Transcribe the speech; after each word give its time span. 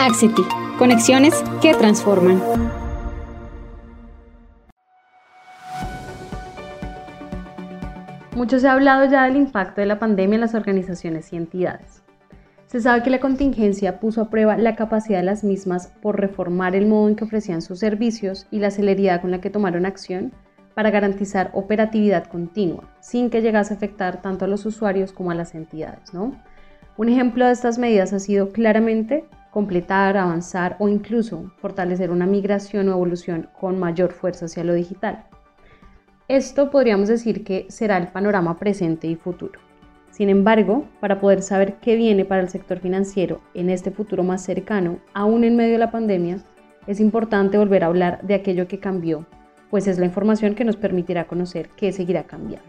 Axity, 0.00 0.42
conexiones 0.78 1.34
que 1.60 1.74
transforman. 1.74 2.40
Mucho 8.36 8.60
se 8.60 8.68
ha 8.68 8.74
hablado 8.74 9.10
ya 9.10 9.24
del 9.24 9.36
impacto 9.36 9.80
de 9.80 9.88
la 9.88 9.98
pandemia 9.98 10.36
en 10.36 10.40
las 10.40 10.54
organizaciones 10.54 11.32
y 11.32 11.36
entidades. 11.36 12.04
Se 12.66 12.80
sabe 12.80 13.02
que 13.02 13.10
la 13.10 13.18
contingencia 13.18 13.98
puso 13.98 14.22
a 14.22 14.30
prueba 14.30 14.56
la 14.56 14.76
capacidad 14.76 15.18
de 15.18 15.24
las 15.24 15.42
mismas 15.42 15.88
por 16.00 16.20
reformar 16.20 16.76
el 16.76 16.86
modo 16.86 17.08
en 17.08 17.16
que 17.16 17.24
ofrecían 17.24 17.60
sus 17.60 17.80
servicios 17.80 18.46
y 18.52 18.60
la 18.60 18.70
celeridad 18.70 19.20
con 19.20 19.32
la 19.32 19.40
que 19.40 19.50
tomaron 19.50 19.84
acción 19.84 20.32
para 20.74 20.92
garantizar 20.92 21.50
operatividad 21.54 22.26
continua, 22.26 22.84
sin 23.00 23.30
que 23.30 23.42
llegase 23.42 23.74
a 23.74 23.76
afectar 23.78 24.22
tanto 24.22 24.44
a 24.44 24.48
los 24.48 24.64
usuarios 24.64 25.10
como 25.10 25.32
a 25.32 25.34
las 25.34 25.56
entidades. 25.56 26.14
¿no? 26.14 26.40
Un 26.96 27.08
ejemplo 27.08 27.46
de 27.46 27.52
estas 27.52 27.78
medidas 27.78 28.12
ha 28.12 28.20
sido 28.20 28.52
claramente 28.52 29.24
completar, 29.50 30.16
avanzar 30.16 30.76
o 30.78 30.88
incluso 30.88 31.50
fortalecer 31.58 32.10
una 32.10 32.26
migración 32.26 32.88
o 32.88 32.92
evolución 32.92 33.48
con 33.58 33.78
mayor 33.78 34.12
fuerza 34.12 34.46
hacia 34.46 34.64
lo 34.64 34.74
digital. 34.74 35.24
Esto 36.28 36.70
podríamos 36.70 37.08
decir 37.08 37.44
que 37.44 37.66
será 37.70 37.96
el 37.96 38.08
panorama 38.08 38.58
presente 38.58 39.06
y 39.06 39.16
futuro. 39.16 39.60
Sin 40.10 40.28
embargo, 40.28 40.84
para 41.00 41.20
poder 41.20 41.42
saber 41.42 41.76
qué 41.80 41.96
viene 41.96 42.24
para 42.24 42.42
el 42.42 42.48
sector 42.48 42.80
financiero 42.80 43.40
en 43.54 43.70
este 43.70 43.90
futuro 43.90 44.22
más 44.24 44.42
cercano, 44.42 44.98
aún 45.14 45.44
en 45.44 45.56
medio 45.56 45.72
de 45.72 45.78
la 45.78 45.90
pandemia, 45.90 46.38
es 46.86 47.00
importante 47.00 47.56
volver 47.56 47.84
a 47.84 47.86
hablar 47.86 48.20
de 48.22 48.34
aquello 48.34 48.66
que 48.66 48.80
cambió, 48.80 49.26
pues 49.70 49.86
es 49.86 49.98
la 49.98 50.06
información 50.06 50.54
que 50.54 50.64
nos 50.64 50.76
permitirá 50.76 51.26
conocer 51.26 51.68
qué 51.76 51.92
seguirá 51.92 52.24
cambiando. 52.24 52.68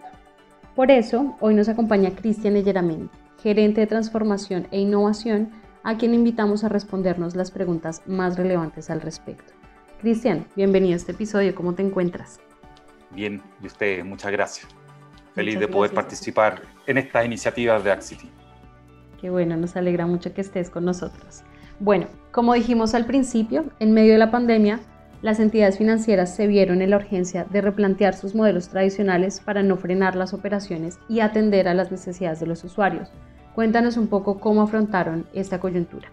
Por 0.75 0.91
eso, 0.91 1.35
hoy 1.39 1.55
nos 1.55 1.69
acompaña 1.69 2.11
Cristian 2.11 2.55
Elleramendi, 2.55 3.09
gerente 3.41 3.81
de 3.81 3.87
transformación 3.87 4.67
e 4.71 4.79
innovación, 4.79 5.49
a 5.83 5.97
quien 5.97 6.13
invitamos 6.13 6.63
a 6.63 6.69
respondernos 6.69 7.35
las 7.35 7.51
preguntas 7.51 8.01
más 8.05 8.37
relevantes 8.37 8.89
al 8.89 9.01
respecto. 9.01 9.53
Cristian, 10.01 10.45
bienvenido 10.55 10.93
a 10.93 10.97
este 10.97 11.11
episodio, 11.11 11.55
¿cómo 11.55 11.73
te 11.73 11.83
encuentras? 11.83 12.39
Bien, 13.11 13.41
y 13.61 13.67
usted, 13.67 14.03
muchas 14.03 14.31
gracias. 14.31 14.67
Feliz 15.33 15.59
de 15.59 15.67
poder 15.67 15.93
participar 15.93 16.61
en 16.85 16.97
estas 16.97 17.25
iniciativas 17.25 17.83
de 17.83 17.91
Axity. 17.91 18.29
Qué 19.19 19.29
bueno, 19.29 19.57
nos 19.57 19.75
alegra 19.75 20.05
mucho 20.05 20.33
que 20.33 20.41
estés 20.41 20.69
con 20.69 20.85
nosotros. 20.85 21.43
Bueno, 21.79 22.07
como 22.31 22.53
dijimos 22.53 22.93
al 22.93 23.05
principio, 23.05 23.65
en 23.79 23.93
medio 23.93 24.13
de 24.13 24.19
la 24.19 24.31
pandemia, 24.31 24.79
las 25.21 25.39
entidades 25.39 25.77
financieras 25.77 26.33
se 26.33 26.47
vieron 26.47 26.81
en 26.81 26.91
la 26.91 26.97
urgencia 26.97 27.43
de 27.43 27.61
replantear 27.61 28.13
sus 28.13 28.35
modelos 28.35 28.69
tradicionales 28.69 29.41
para 29.41 29.63
no 29.63 29.75
frenar 29.75 30.15
las 30.15 30.33
operaciones 30.33 30.97
y 31.09 31.19
atender 31.19 31.67
a 31.67 31.73
las 31.73 31.91
necesidades 31.91 32.39
de 32.39 32.47
los 32.47 32.63
usuarios. 32.63 33.09
Cuéntanos 33.59 33.97
un 33.97 34.07
poco 34.07 34.39
cómo 34.39 34.61
afrontaron 34.61 35.27
esta 35.33 35.59
coyuntura. 35.59 36.07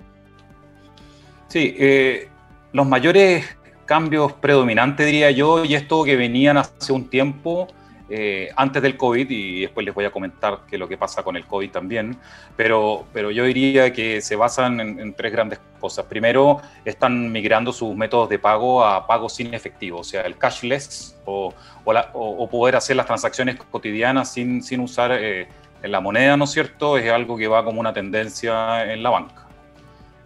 Sí, 1.47 1.77
eh, 1.79 2.29
los 2.73 2.89
mayores 2.89 3.47
cambios 3.85 4.33
predominantes, 4.33 5.07
diría 5.07 5.31
yo, 5.31 5.65
y 5.65 5.77
esto 5.77 6.03
que 6.03 6.17
venían 6.17 6.57
hace 6.57 6.93
un 6.93 7.09
tiempo, 7.09 7.69
eh, 8.11 8.49
antes 8.57 8.83
del 8.83 8.97
COVID, 8.97 9.31
y 9.31 9.61
después 9.61 9.87
les 9.87 9.95
voy 9.95 10.07
a 10.07 10.11
comentar 10.11 10.63
qué 10.69 10.77
lo 10.77 10.89
que 10.89 10.99
pasa 10.99 11.23
con 11.23 11.37
el 11.37 11.47
COVID 11.47 11.71
también, 11.71 12.17
pero, 12.57 13.05
pero 13.13 13.31
yo 13.31 13.45
diría 13.45 13.93
que 13.93 14.21
se 14.21 14.35
basan 14.35 14.81
en, 14.81 15.15
tres 15.15 15.31
grandes 15.31 15.61
cosas. 15.79 16.05
Primero, 16.07 16.61
están 16.85 17.31
migrando 17.31 17.73
sus 17.73 17.95
métodos 17.95 18.29
de 18.29 18.41
pago 18.41 18.85
a 18.85 19.07
pagos 19.07 19.37
sin 19.37 19.55
efectivo, 19.55 20.01
o 20.01 20.05
sea, 20.05 20.23
el 20.23 20.37
cashless 20.37 21.17
o, 21.25 21.55
o, 21.85 22.51
poder 22.51 22.75
hacer 22.75 22.97
las 22.97 23.07
transacciones 23.07 23.55
cotidianas 23.71 24.33
sin, 24.33 24.65
sin 24.65 24.81
usar 24.81 25.13
eh, 25.13 25.47
la 25.83 26.01
moneda, 26.01 26.37
¿no 26.37 26.45
es 26.45 26.51
cierto? 26.51 26.99
Es 26.99 27.11
algo 27.11 27.37
que 27.37 27.49
va 27.49 27.65
como 27.65 27.81
una 27.81 27.93
tendencia 27.93 28.93
en 28.93 29.03
la 29.03 29.11
banca. 29.11 29.47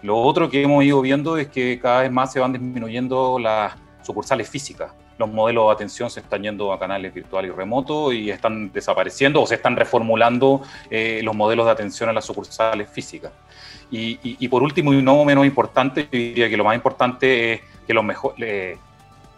Lo 0.03 0.17
otro 0.19 0.49
que 0.49 0.63
hemos 0.63 0.83
ido 0.85 1.01
viendo 1.01 1.37
es 1.37 1.49
que 1.49 1.79
cada 1.79 2.03
vez 2.03 2.11
más 2.11 2.33
se 2.33 2.41
van 2.41 2.53
disminuyendo 2.53 3.39
las 3.39 3.75
sucursales 4.03 4.49
físicas. 4.49 4.93
Los 5.19 5.29
modelos 5.29 5.67
de 5.67 5.73
atención 5.73 6.09
se 6.09 6.21
están 6.21 6.43
yendo 6.43 6.73
a 6.73 6.79
canales 6.79 7.13
virtuales 7.13 7.53
y 7.53 7.55
remotos 7.55 8.15
y 8.15 8.31
están 8.31 8.73
desapareciendo 8.73 9.43
o 9.43 9.47
se 9.47 9.57
están 9.57 9.77
reformulando 9.77 10.63
eh, 10.91 11.21
los 11.23 11.37
modelos 11.37 11.67
de 11.67 11.73
atención 11.73 12.09
a 12.09 12.15
las 12.15 12.25
sucursales 12.25 12.89
físicas. 12.89 13.33
Y, 13.93 14.47
por 14.49 14.63
último, 14.63 14.95
y 14.95 15.03
no 15.03 15.25
menos 15.25 15.45
importante, 15.45 16.05
yo 16.05 16.09
diría 16.13 16.49
que 16.49 16.57
lo 16.57 16.63
más 16.63 16.77
importante 16.77 17.55
es 17.55 17.61
que 17.89 17.93
los, 17.93 18.05
mejor, 18.05 18.35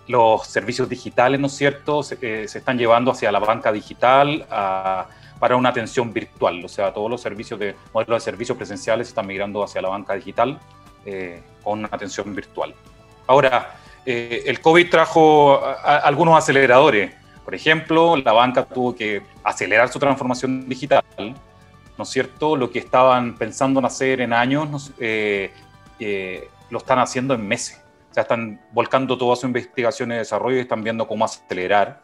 los 0.06 0.47
servicios 0.47 0.91
digitales, 0.91 1.41
¿no 1.41 1.47
es 1.47 1.55
cierto?, 1.55 2.03
se, 2.03 2.19
eh, 2.21 2.47
se, 2.47 2.59
están 2.59 2.77
llevando 2.77 3.11
hacia 3.11 3.33
la 3.33 3.39
banca 3.39 3.73
digital, 3.73 4.47
a 4.50 5.06
para 5.43 5.57
una 5.57 5.71
atención 5.71 6.13
virtual. 6.13 6.65
O 6.65 6.69
sea, 6.69 6.95
todos 6.95 7.11
los 7.11 7.21
servicios 7.21 7.59
de 7.59 7.75
modelos 7.93 8.23
de 8.23 8.31
servicios 8.31 8.57
presenciales 8.57 9.09
están 9.09 9.27
migrando 9.27 9.65
hacia 9.65 9.83
la 9.83 9.89
banca 9.89 10.15
digital 10.15 10.61
eh, 11.05 11.43
con 11.65 11.81
una 11.81 11.89
atención 11.91 12.33
virtual. 12.33 12.73
Ahora, 13.27 13.75
eh, 14.07 14.45
el 14.47 14.61
COVID 14.61 14.89
trajo 14.89 15.61
algunos 15.83 16.39
aceleradores. 16.39 17.13
Por 17.45 17.57
ejemplo, 17.57 18.17
la 18.17 18.31
banca 18.31 18.65
tuvo 18.65 18.95
que 18.95 19.21
acelerar 19.43 19.89
su 19.89 19.99
transformación 19.99 20.69
digital, 20.69 21.03
¿no 21.19 22.05
es 22.05 22.09
cierto? 22.09 22.55
Lo 22.55 22.71
que 22.71 22.79
estaban 22.79 23.35
pensando 23.35 23.81
en 23.81 23.87
hacer 23.87 24.21
en 24.21 24.33
años, 24.33 24.93
eh, 25.01 25.51
lo 26.71 26.79
están 26.79 27.01
haciendo 27.01 27.35
en 27.35 27.49
meses. 27.49 27.83
O 28.13 28.15
sea, 28.15 28.23
están 28.23 28.61
volcando 28.71 29.19
toda 29.19 29.35
su 29.35 29.49
investigación 29.49 30.13
y 30.13 30.15
desarrollo 30.15 30.59
y 30.59 30.61
están 30.61 30.85
viendo 30.85 31.09
cómo 31.09 31.25
acelerar 31.25 32.01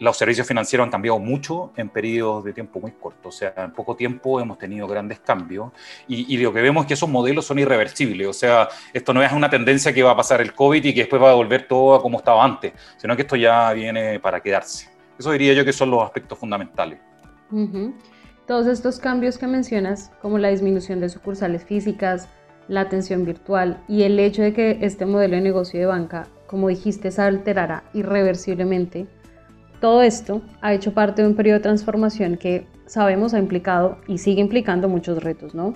los 0.00 0.16
servicios 0.16 0.46
financieros 0.46 0.86
han 0.86 0.90
cambiado 0.90 1.18
mucho 1.18 1.72
en 1.76 1.90
periodos 1.90 2.42
de 2.42 2.52
tiempo 2.54 2.80
muy 2.80 2.92
cortos. 2.92 3.34
O 3.34 3.38
sea, 3.38 3.52
en 3.56 3.72
poco 3.72 3.94
tiempo 3.94 4.40
hemos 4.40 4.58
tenido 4.58 4.88
grandes 4.88 5.20
cambios 5.20 5.72
y, 6.08 6.36
lo 6.38 6.52
que 6.52 6.62
vemos 6.62 6.84
es 6.84 6.88
que 6.88 6.94
esos 6.94 7.08
modelos 7.08 7.44
son 7.44 7.58
irreversibles. 7.58 8.26
O 8.26 8.32
sea, 8.32 8.68
esto 8.94 9.12
no 9.12 9.22
es 9.22 9.30
una 9.30 9.50
tendencia 9.50 9.92
que 9.92 10.02
va 10.02 10.12
a 10.12 10.16
pasar 10.16 10.40
el 10.40 10.54
COVID 10.54 10.82
y 10.82 10.94
que 10.94 11.00
después 11.00 11.22
va 11.22 11.30
a 11.30 11.34
volver 11.34 11.68
todo 11.68 11.94
a 11.94 12.02
como 12.02 12.18
estaba 12.18 12.42
antes, 12.42 12.72
sino 12.96 13.14
que 13.14 13.22
esto 13.22 13.36
ya 13.36 13.72
viene 13.74 14.18
para 14.18 14.40
quedarse. 14.40 14.88
Eso 15.18 15.32
diría 15.32 15.52
yo 15.52 15.66
que 15.66 15.72
son 15.72 15.90
los 15.90 16.02
aspectos 16.02 16.38
fundamentales. 16.38 16.98
Todos 18.46 18.66
estos 18.68 18.98
cambios 18.98 19.36
que 19.36 19.46
mencionas, 19.46 20.10
como 20.22 20.38
la 20.38 20.48
disminución 20.48 20.98
de 21.00 21.10
sucursales 21.10 21.62
físicas, 21.62 22.26
la 22.68 22.80
atención 22.80 23.26
virtual 23.26 23.82
y 23.86 24.04
el 24.04 24.18
hecho 24.18 24.40
de 24.40 24.54
que 24.54 24.78
este 24.80 25.04
modelo 25.04 25.36
de 25.36 25.42
negocio 25.42 25.78
de 25.78 25.86
banca, 25.86 26.26
como 26.46 26.68
dijiste, 26.68 27.10
se 27.10 27.20
alterará 27.20 27.84
irreversiblemente, 27.92 29.06
todo 29.80 30.02
esto 30.02 30.42
ha 30.60 30.74
hecho 30.74 30.92
parte 30.92 31.22
de 31.22 31.28
un 31.28 31.34
periodo 31.34 31.58
de 31.58 31.62
transformación 31.62 32.36
que 32.36 32.66
sabemos 32.86 33.34
ha 33.34 33.38
implicado 33.38 33.98
y 34.06 34.18
sigue 34.18 34.40
implicando 34.40 34.88
muchos 34.88 35.22
retos, 35.22 35.54
¿no? 35.54 35.74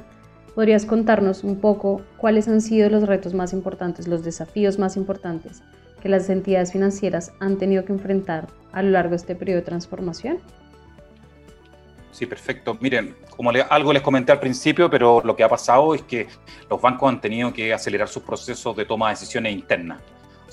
¿Podrías 0.55 0.85
contarnos 0.85 1.43
un 1.43 1.57
poco 1.57 2.03
cuáles 2.19 2.47
han 2.47 2.61
sido 2.61 2.89
los 2.91 3.07
retos 3.09 3.35
más 3.35 3.53
importantes, 3.53 4.07
los 4.07 4.23
desafíos 4.23 4.79
más 4.79 4.97
importantes 4.97 5.63
que 6.03 6.09
las 6.09 6.29
entidades 6.29 6.73
financieras 6.73 7.33
han 7.41 7.57
tenido 7.57 7.85
que 7.85 7.93
enfrentar 7.93 8.47
a 8.73 8.83
lo 8.83 8.91
largo 8.91 9.11
de 9.11 9.17
este 9.17 9.35
periodo 9.35 9.61
de 9.61 9.67
transformación? 9.67 10.39
Sí, 12.13 12.27
perfecto. 12.27 12.77
Miren, 12.81 13.17
como 13.37 13.51
algo 13.71 13.93
les 13.93 14.03
comenté 14.03 14.31
al 14.31 14.39
principio, 14.39 14.89
pero 14.89 15.23
lo 15.25 15.35
que 15.35 15.43
ha 15.43 15.49
pasado 15.49 15.95
es 15.95 16.03
que 16.03 16.29
los 16.71 16.81
bancos 16.81 17.09
han 17.09 17.21
tenido 17.21 17.53
que 17.53 17.73
acelerar 17.73 18.07
sus 18.07 18.23
procesos 18.23 18.77
de 18.77 18.85
toma 18.85 19.09
de 19.09 19.15
decisiones 19.15 19.53
internas. 19.53 19.99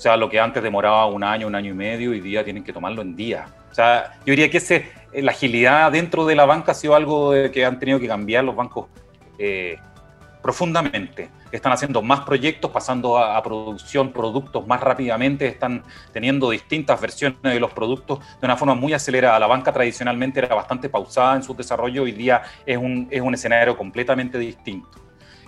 O 0.02 0.08
sea, 0.10 0.16
lo 0.16 0.28
que 0.28 0.40
antes 0.40 0.60
demoraba 0.60 1.06
un 1.06 1.22
año, 1.22 1.46
un 1.46 1.54
año 1.54 1.70
y 1.70 1.74
medio, 1.74 2.10
hoy 2.10 2.18
día 2.18 2.42
tienen 2.42 2.64
que 2.64 2.72
tomarlo 2.72 3.02
en 3.02 3.14
días. 3.14 3.48
O 3.70 3.72
sea, 3.72 4.14
yo 4.26 4.32
diría 4.32 4.50
que 4.50 4.58
eh, 4.58 5.22
la 5.22 5.30
agilidad 5.30 5.92
dentro 5.92 6.26
de 6.26 6.34
la 6.34 6.44
banca 6.44 6.72
ha 6.72 6.74
sido 6.74 6.96
algo 6.96 7.30
que 7.52 7.64
han 7.64 7.78
tenido 7.78 8.00
que 8.00 8.08
cambiar 8.08 8.42
los 8.42 8.56
bancos 8.56 8.88
eh, 9.38 9.76
profundamente. 10.42 11.30
Están 11.52 11.70
haciendo 11.70 12.02
más 12.02 12.22
proyectos, 12.22 12.72
pasando 12.72 13.16
a, 13.16 13.40
producción 13.44 14.10
productos 14.10 14.66
más 14.66 14.80
rápidamente, 14.80 15.46
están 15.46 15.84
teniendo 16.12 16.50
distintas 16.50 17.00
versiones 17.00 17.40
de 17.40 17.60
los 17.60 17.72
productos 17.72 18.18
de 18.40 18.46
una 18.46 18.56
forma 18.56 18.74
muy 18.74 18.94
acelerada. 18.94 19.38
La 19.38 19.46
banca 19.46 19.72
tradicionalmente 19.72 20.40
era 20.40 20.52
bastante 20.52 20.88
pausada 20.88 21.36
en 21.36 21.44
su 21.44 21.54
desarrollo, 21.54 22.02
hoy 22.02 22.10
día 22.10 22.42
es 22.66 22.76
un, 22.76 23.06
es 23.08 23.20
un 23.20 23.34
escenario 23.34 23.76
completamente 23.76 24.36
distinto. 24.36 24.98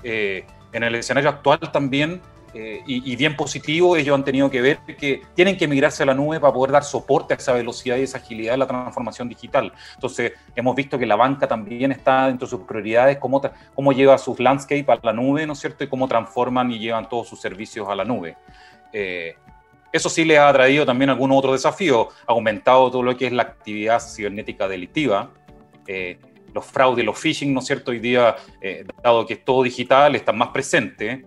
Eh, 0.04 0.46
en 0.72 0.84
el 0.84 0.94
escenario 0.94 1.30
actual 1.30 1.58
también 1.72 2.20
eh, 2.56 2.84
y, 2.86 3.16
bien 3.16 3.36
positivo, 3.36 3.96
ellos 3.96 4.14
han 4.14 4.24
tenido 4.24 4.48
que 4.48 4.62
ver 4.62 4.78
que 4.96 5.22
tienen 5.34 5.56
que 5.56 5.66
migrarse 5.66 6.04
a 6.04 6.06
la 6.06 6.14
nube 6.14 6.38
para 6.38 6.52
poder 6.52 6.70
dar 6.70 6.84
soporte 6.84 7.34
a 7.34 7.36
esa 7.36 7.52
velocidad 7.52 7.96
y 7.96 8.02
esa 8.02 8.18
agilidad 8.18 8.52
de 8.52 8.58
la 8.58 8.66
transformación 8.68 9.28
digital. 9.28 9.72
Entonces, 9.94 10.34
hemos 10.54 10.76
visto 10.76 10.96
que 10.96 11.04
la 11.04 11.16
banca 11.16 11.48
también 11.48 11.90
está 11.90 12.28
dentro 12.28 12.46
de 12.46 12.50
sus 12.50 12.60
prioridades, 12.60 13.18
cómo, 13.18 13.42
cómo 13.74 13.92
lleva 13.92 14.16
sus 14.18 14.38
landscape 14.38 14.86
a 14.86 15.00
la 15.02 15.12
nube, 15.12 15.48
¿no 15.48 15.54
es 15.54 15.58
cierto? 15.58 15.82
Y 15.82 15.88
cómo 15.88 16.06
transforman 16.06 16.70
y 16.70 16.78
llevan 16.78 17.08
todos 17.08 17.28
sus 17.28 17.40
servicios 17.40 17.88
a 17.88 17.96
la 17.96 18.04
nube. 18.04 18.36
Eh, 18.92 19.34
eso 19.90 20.08
sí 20.08 20.24
le 20.24 20.38
ha 20.38 20.52
traído 20.52 20.86
también 20.86 21.10
algún 21.10 21.32
otro 21.32 21.52
desafío, 21.52 22.10
ha 22.24 22.32
aumentado 22.32 22.88
todo 22.88 23.02
lo 23.02 23.16
que 23.16 23.26
es 23.26 23.32
la 23.32 23.42
actividad 23.42 23.98
cibernética 23.98 24.68
delictiva. 24.68 25.32
Eh, 25.88 26.20
los 26.54 26.64
fraudes, 26.64 27.04
los 27.04 27.18
phishing, 27.18 27.52
¿no 27.52 27.58
es 27.58 27.66
cierto? 27.66 27.90
Hoy 27.90 27.98
día, 27.98 28.36
dado 29.02 29.26
que 29.26 29.34
es 29.34 29.44
todo 29.44 29.64
digital, 29.64 30.14
están 30.14 30.38
más 30.38 30.50
presentes 30.50 31.24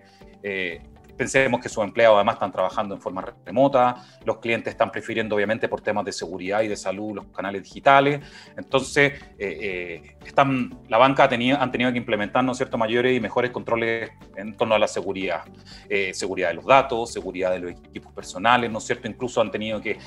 pensemos 1.17 1.59
que 1.61 1.69
sus 1.69 1.83
empleados 1.83 2.15
además 2.15 2.35
están 2.35 2.51
trabajando 2.51 2.95
en 2.95 3.01
forma 3.01 3.33
remota, 3.45 3.95
los 4.25 4.37
clientes 4.37 4.71
están 4.71 4.91
prefiriendo 4.91 5.35
obviamente 5.35 5.67
por 5.67 5.81
temas 5.81 6.05
de 6.05 6.11
seguridad 6.11 6.61
y 6.61 6.67
de 6.67 6.75
salud 6.75 7.15
los 7.15 7.25
canales 7.27 7.63
digitales, 7.63 8.21
entonces 8.55 9.13
están, 9.37 10.79
la 10.87 10.97
banca 10.97 11.23
ha 11.23 11.29
tenido, 11.29 11.59
han 11.59 11.71
tenido 11.71 11.91
que 11.91 11.97
implementar 11.97 12.43
¿no 12.43 12.53
cierto? 12.53 12.77
mayores 12.77 13.15
y 13.15 13.19
mejores 13.19 13.51
controles 13.51 14.11
en 14.35 14.55
torno 14.55 14.75
a 14.75 14.79
la 14.79 14.87
seguridad, 14.87 15.43
seguridad 16.13 16.49
de 16.49 16.53
los 16.55 16.65
datos, 16.65 17.11
seguridad 17.11 17.51
de 17.51 17.59
los 17.59 17.71
equipos 17.71 18.13
personales, 18.13 18.71
¿no 18.71 18.79
cierto? 18.79 19.07
Incluso 19.07 19.41
han 19.41 19.51
tenido 19.51 19.81
que 19.81 19.97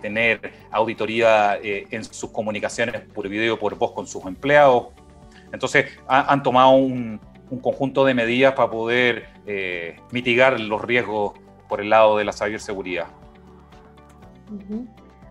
tener 0.00 0.52
auditoría 0.70 1.58
en 1.62 2.04
sus 2.04 2.30
comunicaciones 2.30 3.02
por 3.14 3.28
video, 3.28 3.58
por 3.58 3.76
voz 3.76 3.92
con 3.92 4.06
sus 4.06 4.24
empleados. 4.26 4.88
Entonces 5.52 5.86
han 6.06 6.42
tomado 6.42 6.70
un, 6.70 7.20
conjunto 7.62 8.04
de 8.04 8.12
medidas 8.12 8.52
para 8.52 8.70
poder 8.70 9.26
eh, 9.48 9.96
mitigar 10.12 10.60
los 10.60 10.82
riesgos 10.82 11.32
por 11.68 11.80
el 11.80 11.90
lado 11.90 12.16
de 12.16 12.24
la 12.24 12.32
ciberseguridad. 12.32 13.06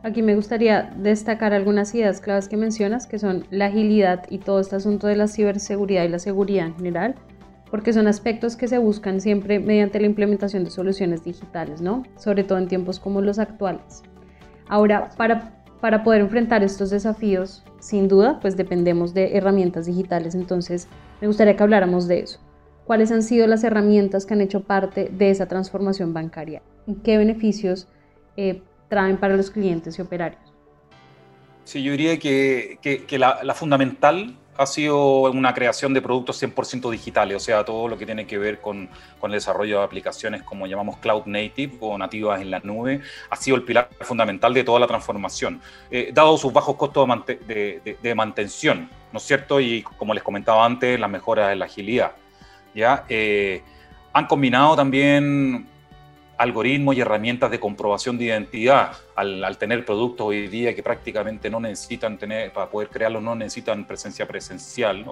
Aquí 0.04 0.22
me 0.22 0.36
gustaría 0.36 0.92
destacar 0.98 1.54
algunas 1.54 1.94
ideas 1.96 2.19
claves 2.19 2.50
que 2.50 2.58
mencionas, 2.58 3.08
que 3.08 3.19
son 3.19 3.46
la 3.50 3.68
agilidad 3.68 4.25
y 4.30 4.40
todo 4.40 4.60
este 4.60 4.75
asunto 4.75 5.08
de 5.08 5.16
la 5.16 5.28
ciberseguridad 5.28 6.04
y 6.04 6.10
la 6.10 6.19
seguridad 6.19 6.68
en 6.68 6.75
general, 6.75 7.16
porque 7.72 7.94
son 7.94 8.08
aspectos 8.08 8.56
que 8.56 8.68
se 8.68 8.78
buscan 8.78 9.22
siempre 9.22 9.60
mediante 9.60 10.00
la 10.00 10.08
implementación 10.08 10.64
de 10.64 10.72
soluciones 10.72 11.24
digitales, 11.24 11.81
¿no? 11.81 12.04
Sobre 12.18 12.44
todo 12.44 12.58
en 12.58 12.68
tiempos 12.68 13.00
como 13.00 13.22
los 13.22 13.40
actuales. 13.40 14.04
Ahora, 14.68 15.10
para 15.18 15.58
para 15.80 16.04
poder 16.04 16.22
enfrentar 16.22 16.64
estos 16.64 16.90
desafíos, 16.90 17.64
sin 17.80 18.08
duda, 18.08 18.40
pues 18.40 18.58
dependemos 18.58 19.14
de 19.14 19.38
herramientas 19.38 19.86
digitales. 19.86 20.34
Entonces, 20.34 20.88
me 21.22 21.28
gustaría 21.28 21.56
que 21.56 21.64
habláramos 21.64 22.08
de 22.08 22.22
eso. 22.22 22.40
¿Cuáles 22.88 23.12
han 23.12 23.22
sido 23.22 23.48
las 23.48 23.66
herramientas 23.66 24.25
que 24.25 24.34
han 24.34 24.39
hecho 24.39 24.62
parte 24.62 25.10
de 25.12 25.30
esa 25.30 25.45
transformación 25.45 26.13
bancaria? 26.13 26.62
¿Y 26.88 26.95
qué 26.95 27.18
beneficios 27.18 27.86
eh, 28.38 28.62
traen 28.88 29.18
para 29.18 29.36
los 29.36 29.51
clientes 29.51 30.00
y 30.00 30.01
operarios? 30.01 30.42
Sí, 31.66 31.84
yo 31.84 31.92
diría 31.92 32.18
que, 32.18 32.80
la, 33.12 33.44
la 33.44 33.54
fundamental 33.54 34.38
ha 34.56 34.66
sido 34.66 35.24
una 35.24 35.54
creación 35.54 35.94
de 35.94 36.01
productos 36.01 36.42
100% 36.42 36.89
digitales, 36.89 37.36
o 37.36 37.39
sea, 37.42 37.66
todo 37.66 37.89
lo 37.89 37.98
que 37.98 38.06
tiene 38.06 38.25
que 38.25 38.38
ver 38.38 38.62
con, 38.62 38.90
con, 39.19 39.31
el 39.31 39.36
desarrollo 39.36 39.80
de 39.80 39.83
aplicaciones 39.83 40.44
como 40.44 40.66
llamamos 40.66 40.95
cloud 41.00 41.25
native 41.25 41.75
o 41.81 41.98
nativas 41.98 42.40
en 42.40 42.51
la 42.51 42.62
nube, 42.62 43.01
ha 43.30 43.36
sido 43.36 43.57
el 43.57 43.63
pilar 43.63 43.90
fundamental 44.00 44.54
de 44.54 44.63
toda 44.63 44.80
la 44.80 44.88
transformación, 44.88 45.60
eh, 45.92 46.12
dado 46.13 46.38
sus 46.38 46.54
bajos 46.54 46.78
costos 46.78 47.06
de, 47.25 47.98
de, 48.01 48.16
mantención, 48.16 48.90
¿no 49.12 49.18
es 49.18 49.24
cierto? 49.24 49.60
Y 49.60 49.83
como 49.98 50.13
les 50.13 50.24
comentaba 50.24 50.66
antes, 50.66 50.98
la 50.98 51.10
mejora 51.10 51.51
en 51.51 51.60
la 51.60 51.66
agilidad. 51.66 52.13
¿Ya? 52.78 53.06
Eh, 53.10 53.64
han 54.14 54.28
combinado 54.28 54.76
también 54.76 55.68
algoritmos 56.38 56.96
y 56.96 57.02
herramientas 57.02 57.50
de 57.50 57.60
comprobación 57.60 58.18
de 58.18 58.26
identidad 58.26 58.92
al, 59.16 59.58
tener 59.58 59.84
productos 59.84 60.28
hoy 60.28 60.48
día 60.48 60.76
que 60.76 60.84
prácticamente 60.84 61.50
no 61.50 61.60
necesitan 61.60 62.20
tener, 62.20 62.54
para 62.54 62.70
poder 62.70 62.90
crearlos, 62.90 63.24
no 63.24 63.34
necesitan 63.34 63.86
presencia 63.86 64.28
presencial, 64.28 65.04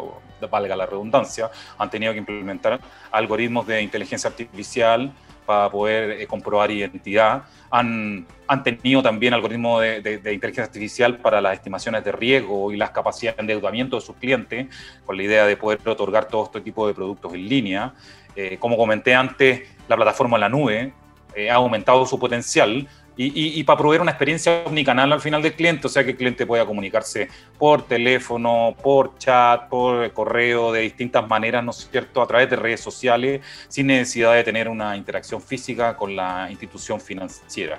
valga 0.51 0.75
la 0.75 0.85
redundancia, 0.85 1.49
han 1.79 1.89
tenido 1.89 2.13
que 2.13 2.19
implementar 2.19 2.79
algoritmos 3.11 3.65
de 3.65 3.81
inteligencia 3.81 4.29
artificial 4.29 5.11
para 5.45 5.69
poder 5.69 6.21
eh, 6.21 6.27
comprobar 6.27 6.71
identidad. 6.71 7.43
Han, 7.71 8.25
han, 8.47 8.63
tenido 8.63 9.01
también 9.01 9.33
algoritmos 9.33 9.81
de, 9.81 9.97
inteligencia 10.15 10.63
artificial 10.63 11.17
para 11.17 11.41
las 11.41 11.53
estimaciones 11.53 12.03
de 12.03 12.11
riesgo 12.11 12.71
y 12.71 12.77
las 12.77 12.91
capacidades 12.91 13.37
de 13.37 13.41
endeudamiento 13.41 13.95
de 13.97 14.01
sus 14.01 14.15
clientes, 14.15 14.67
con 15.05 15.17
la 15.17 15.23
idea 15.23 15.45
de 15.45 15.57
poder 15.57 15.79
otorgar 15.87 16.27
todo 16.27 16.45
este 16.45 16.61
tipo 16.61 16.87
de 16.87 16.93
productos 16.93 17.33
en 17.33 17.47
línea. 17.47 17.93
Eh, 18.35 18.57
como 18.59 18.77
comenté 18.77 19.15
antes, 19.15 19.61
la 19.87 19.95
plataforma 19.95 20.37
en 20.37 20.41
la 20.41 20.49
nube 20.49 20.93
eh, 21.35 21.49
ha 21.49 21.55
aumentado 21.55 22.05
su 22.05 22.17
potencial 22.17 22.87
y, 23.17 23.63
para 23.63 23.77
proveer 23.77 24.01
una 24.01 24.11
experiencia 24.11 24.63
omnicanal 24.65 25.11
al 25.13 25.21
final 25.21 25.41
del 25.41 25.53
cliente, 25.53 25.87
o 25.87 25.89
sea 25.89 26.03
que 26.03 26.11
el 26.11 26.17
cliente 26.17 26.45
pueda 26.45 26.65
comunicarse 26.65 27.29
por 27.57 27.83
teléfono, 27.83 28.75
por 28.81 29.17
chat, 29.17 29.69
por 29.69 30.11
correo, 30.11 30.73
de 30.73 30.81
distintas 30.81 31.25
maneras, 31.27 31.63
¿no 31.63 31.71
es 31.71 31.87
cierto?, 31.89 32.21
a 32.21 32.27
través 32.27 32.49
de 32.49 32.57
redes 32.57 32.81
sociales, 32.81 33.41
sin 33.69 33.87
necesidad 33.87 34.33
de 34.33 34.43
tener 34.43 34.67
una 34.67 34.97
interacción 34.97 35.41
física 35.41 35.95
con 35.95 36.15
la 36.15 36.47
institución 36.49 36.99
financiera. 36.99 37.77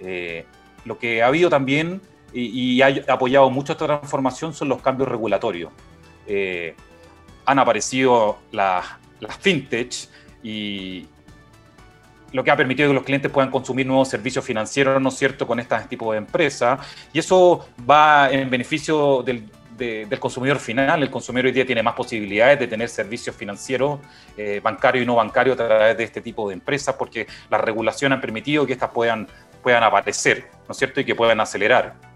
Eh, 0.00 0.46
lo 0.86 0.98
que 0.98 1.22
ha 1.22 1.26
habido 1.26 1.50
también 1.50 2.00
y, 2.32 2.80
ha 2.80 2.88
apoyado 3.08 3.50
mucho 3.50 3.72
esta 3.72 3.86
transformación 3.86 4.54
son 4.54 4.68
los 4.68 4.80
cambios 4.80 5.08
regulatorios. 5.08 5.72
Eh, 6.26 6.74
han 7.44 7.58
aparecido 7.58 8.38
las, 8.50 8.86
las 9.20 9.36
fintech 9.36 10.08
y, 10.42 11.06
lo 12.34 12.42
que 12.42 12.50
ha 12.50 12.56
permitido 12.56 12.88
que 12.88 12.94
los 12.94 13.04
clientes 13.04 13.30
puedan 13.30 13.48
consumir 13.48 13.86
nuevos 13.86 14.08
servicios 14.08 14.44
financieros, 14.44 15.00
¿no 15.00 15.08
es 15.08 15.14
cierto?, 15.14 15.46
con 15.46 15.60
este 15.60 15.76
tipo 15.88 16.10
de 16.10 16.18
empresas. 16.18 16.80
Y 17.12 17.20
eso 17.20 17.68
va 17.88 18.28
en 18.28 18.50
beneficio 18.50 19.22
del, 19.22 19.48
consumidor 20.18 20.58
final. 20.58 21.04
El 21.04 21.10
consumidor 21.10 21.46
hoy 21.46 21.52
día 21.52 21.64
tiene 21.64 21.80
más 21.80 21.94
posibilidades 21.94 22.58
de 22.58 22.66
tener 22.66 22.88
servicios 22.88 23.36
financieros, 23.36 24.00
eh, 24.36 24.60
bancarios 24.60 25.04
y 25.04 25.06
no 25.06 25.14
bancarios 25.14 25.58
a 25.60 25.68
través 25.68 25.96
de 25.96 26.02
este 26.02 26.20
tipo 26.20 26.48
de 26.48 26.54
empresas, 26.54 26.96
porque 26.96 27.28
la 27.50 27.58
regulación 27.58 28.12
ha 28.12 28.20
permitido 28.20 28.66
que 28.66 28.72
estas 28.72 28.90
puedan, 28.90 29.28
puedan 29.62 29.84
aparecer, 29.84 30.48
¿no 30.66 30.72
es 30.72 30.76
cierto?, 30.76 31.00
y 31.00 31.04
que 31.04 31.14
puedan 31.14 31.38
acelerar. 31.38 32.13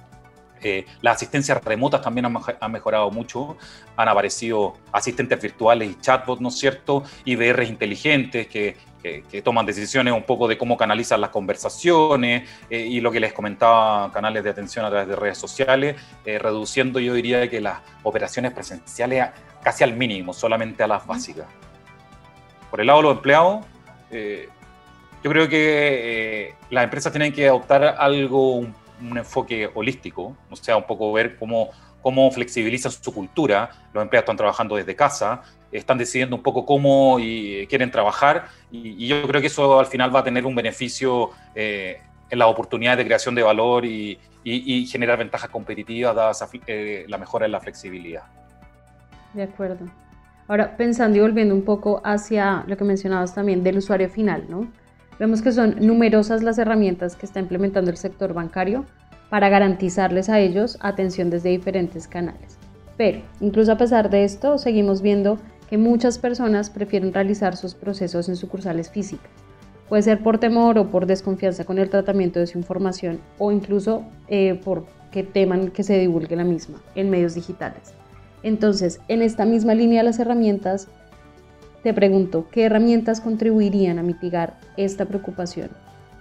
Eh, 0.63 0.87
las 1.01 1.17
asistencias 1.17 1.63
remotas 1.65 2.03
también 2.03 2.27
han, 2.27 2.73
mejorado 2.73 3.11
mucho, 3.11 3.57
han 3.97 4.09
aparecido 4.09 4.75
asistentes 4.93 5.41
virtuales 5.41 5.91
y 5.91 6.01
chatbots, 6.01 6.41
¿no 6.41 6.49
es 6.49 6.59
cierto? 6.59 7.03
IBRs 7.25 7.69
inteligentes 7.69 8.47
que 8.47 8.77
que, 9.03 9.43
toman 9.43 9.67
decisiones 9.67 10.13
un 10.13 10.23
poco 10.23 10.49
de 10.49 10.59
cómo 10.59 10.77
canalizan 10.77 11.21
las 11.21 11.31
conversaciones 11.31 12.49
eh, 12.69 12.81
y 12.81 13.01
lo 13.01 13.11
que 13.11 13.21
les 13.21 13.33
comentaba, 13.33 14.13
canales 14.13 14.45
de 14.45 14.51
atención 14.51 14.85
a 14.85 14.91
través 14.91 15.09
de 15.09 15.17
redes 15.17 15.39
sociales, 15.39 15.97
eh, 16.25 16.39
reduciendo 16.39 16.99
yo 17.01 17.15
diría 17.15 17.49
que 17.49 17.61
las 17.61 17.81
operaciones 18.03 18.53
presenciales 18.53 19.29
casi 19.63 19.85
al 19.85 19.95
mínimo, 19.95 20.33
solamente 20.33 20.83
a 20.83 20.87
las 20.87 21.07
básicas. 21.07 21.47
Por 22.71 22.81
el 22.81 22.87
lado 22.89 23.01
de 23.01 23.03
los 23.05 23.17
empleados, 23.17 23.67
eh, 24.11 24.49
yo 25.23 25.31
creo 25.31 25.49
que 25.49 26.55
las 26.71 26.85
empresas 26.85 27.13
tienen 27.13 27.33
que 27.33 27.49
adoptar 27.49 27.97
algo, 27.99 28.57
un, 28.57 28.75
un 29.01 29.19
enfoque 29.19 29.71
holístico, 29.75 30.37
o 30.51 30.57
sea, 30.57 30.77
un 30.77 30.87
poco 30.87 31.13
ver 31.13 31.37
cómo 31.37 31.71
cómo 32.03 32.31
flexibilizan 32.31 32.93
su 32.93 33.13
cultura. 33.13 33.71
Los 33.93 34.03
empleados 34.03 34.25
están 34.25 34.37
trabajando 34.37 34.77
desde 34.77 34.95
casa, 34.95 35.43
están 35.73 35.99
decidiendo 35.99 36.37
un 36.37 36.43
poco 36.43 36.65
cómo 36.65 37.19
y, 37.21 37.67
quieren 37.67 37.91
trabajar 37.91 38.47
y, 38.71 39.07
yo 39.07 39.27
creo 39.27 39.41
que 39.41 39.49
eso 39.49 39.79
al 39.79 39.87
final 39.87 40.15
va 40.15 40.21
a 40.21 40.25
tener 40.25 40.47
un 40.47 40.55
beneficio 40.55 41.31
eh, 41.55 42.01
en 42.31 42.39
las 42.39 42.49
oportunidades 42.49 42.99
de 42.99 43.05
creación 43.05 43.35
de 43.35 43.43
valor 43.43 43.85
y, 43.85 44.19
generar 44.91 45.19
ventajas 45.19 45.51
competitivas 45.51 46.17
dadas 46.17 46.49
eh, 46.67 47.05
la 47.07 47.19
mejora 47.19 47.45
en 47.45 47.53
la 47.53 47.61
flexibilidad. 47.61 48.23
De 49.35 49.43
acuerdo. 49.43 49.85
Ahora, 50.47 50.75
pensando 50.75 51.19
y 51.19 51.21
volviendo 51.21 51.55
un 51.55 51.65
poco 51.65 52.01
hacia 52.03 52.65
lo 52.67 52.75
que 52.79 52.85
mencionabas 52.85 53.35
también 53.35 53.63
del 53.63 53.77
usuario 53.77 54.09
final, 54.09 54.47
¿no? 54.49 54.67
Vemos 55.19 55.43
que 55.43 55.53
son 55.53 55.77
numerosas 55.81 56.43
las 56.43 56.59
herramientas 56.59 57.17
que 57.17 57.27
está 57.27 57.41
implementando 57.41 57.91
el 57.91 57.97
sector 57.97 58.35
bancario 58.35 58.85
para 59.31 59.49
garantizarles 59.49 60.29
a 60.29 60.39
ellos 60.39 60.79
atención 60.81 61.29
desde 61.29 61.51
diferentes 61.51 62.07
canales. 62.07 62.57
Pero, 62.97 63.21
incluso 63.41 63.73
a 63.73 63.77
pesar 63.77 64.11
de 64.11 64.25
esto, 64.25 64.59
seguimos 64.59 65.03
viendo 65.03 65.39
que 65.69 65.77
muchas 65.77 66.19
personas 66.19 66.71
prefieren 66.71 67.13
realizar 67.13 67.57
sus 67.57 67.75
procesos 67.75 68.29
en 68.29 68.37
sucursales 68.37 68.91
físicas. 68.91 69.31
Puede 69.89 70.03
ser 70.03 70.23
por 70.23 70.39
temor 70.39 70.79
o 70.79 70.91
por 70.91 71.07
desconfianza 71.07 71.65
con 71.65 71.79
el 71.79 71.91
tratamiento 71.91 72.41
de 72.41 72.47
su 72.47 72.59
información 72.59 73.21
o 73.39 73.53
incluso 73.53 74.05
eh, 74.29 74.61
por 74.65 74.87
que 75.11 75.23
teman 75.23 75.71
que 75.71 75.83
se 75.83 75.99
divulgue 75.99 76.37
la 76.37 76.45
misma 76.45 76.83
en 76.95 77.11
medios 77.11 77.35
digitales. 77.35 77.95
Entonces, 78.43 79.01
en 79.09 79.23
esta 79.23 79.47
misma 79.47 79.75
línea 79.75 80.01
de 80.01 80.05
las 80.05 80.19
herramientas, 80.19 80.89
te 81.83 81.95
pregunto, 81.95 82.49
¿qué 82.51 82.65
herramientas 82.65 83.21
contribuirían 83.21 83.99
a 83.99 84.03
mitigar 84.03 84.59
esta 84.77 85.05
preocupación? 85.05 85.71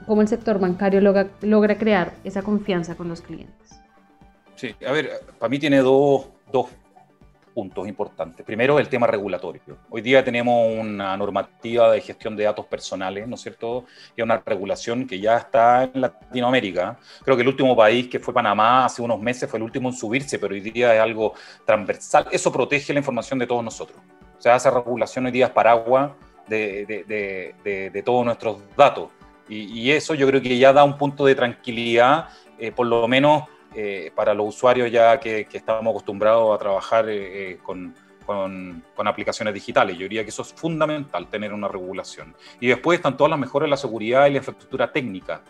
¿Cómo 0.06 0.22
el 0.22 0.28
sector 0.28 0.60
bancario 0.60 1.02
logra, 1.02 1.28
logra 1.42 1.78
crear 1.78 2.14
esa 2.24 2.42
confianza 2.42 2.96
con 2.96 3.10
los 3.10 3.22
clientes? 3.22 3.80
Sí, 4.56 4.74
a 4.88 4.92
ver, 4.92 5.12
para 5.38 5.50
mí 5.50 5.60
tiene 5.60 5.80
dos, 5.80 6.28
dos 6.52 6.68
puntos 7.54 7.88
importantes. 7.88 8.46
Primero, 8.46 8.78
el 8.78 8.88
tema 8.88 9.08
regulatorio. 9.08 9.80
Hoy 9.90 10.02
día 10.02 10.24
tenemos 10.24 10.80
una 10.80 11.18
normativa 11.18 11.92
de 11.92 12.02
gestión 12.02 12.36
de 12.36 12.44
datos 12.44 12.68
personales, 12.68 13.28
¿no 13.28 13.34
es 13.34 13.42
cierto? 13.42 13.86
Y 14.16 14.22
una 14.22 14.38
regulación 14.46 15.08
que 15.08 15.20
ya 15.20 15.38
está 15.38 15.86
en 15.86 16.02
Latinoamérica. 16.02 17.00
Creo 17.24 17.36
que 17.36 17.42
el 17.42 17.48
último 17.48 17.76
país 17.76 18.08
que 18.08 18.20
fue 18.20 18.32
Panamá 18.32 18.86
hace 18.86 19.02
unos 19.02 19.20
meses 19.20 19.50
fue 19.50 19.58
el 19.58 19.64
último 19.64 19.90
en 19.90 19.96
subirse, 19.96 20.38
pero 20.38 20.54
hoy 20.54 20.62
día 20.62 20.94
es 20.94 21.02
algo 21.02 21.34
transversal. 21.66 22.28
Eso 22.32 22.52
protege 22.52 22.94
la 22.94 23.00
información 23.00 23.40
de 23.40 23.48
todos 23.48 23.64
nosotros. 23.64 24.00
O 24.38 24.42
sea, 24.42 24.56
esa 24.56 24.72
regulación 24.72 25.26
hoy 25.26 25.32
día 25.32 25.48
es 25.48 25.52
paraguas 25.52 26.12
de, 26.48 26.86
de, 26.86 27.90
de, 27.90 28.04
todos 28.04 28.26
nuestros 28.26 28.58
datos. 28.76 29.10
Y, 29.50 29.92
eso 29.92 30.14
yo 30.14 30.28
creo 30.28 30.42
que 30.42 30.58
ya 30.58 30.74
da 30.74 30.84
un 30.84 30.98
punto 30.98 31.26
de 31.26 31.36
tranquilidad, 31.36 32.30
eh, 32.60 32.72
por 32.72 32.86
lo 32.88 33.08
menos 33.08 33.44
eh, 33.74 34.12
para 34.16 34.34
los 34.34 34.56
usuarios 34.56 34.92
ya 34.92 35.20
que, 35.20 35.48
estamos 35.52 35.92
acostumbrados 35.92 36.54
a 36.54 36.58
trabajar 36.58 37.06
eh, 37.10 37.58
con, 37.64 37.96
con, 38.28 38.84
aplicaciones 38.98 39.54
digitales. 39.54 39.98
Yo 39.98 40.04
diría 40.04 40.24
que 40.24 40.30
eso 40.30 40.44
es 40.44 40.54
fundamental, 40.54 41.28
tener 41.28 41.54
una 41.54 41.68
regulación. 41.68 42.36
Y 42.60 42.68
después 42.68 42.98
están 42.98 43.18
todas 43.18 43.32
las 43.32 43.40
mejoras 43.40 43.66
en 43.66 43.72
la 43.72 43.78
seguridad 43.78 44.28
y 44.28 44.32
la 44.32 44.38
infraestructura 44.38 44.92
técnica. 44.92 45.42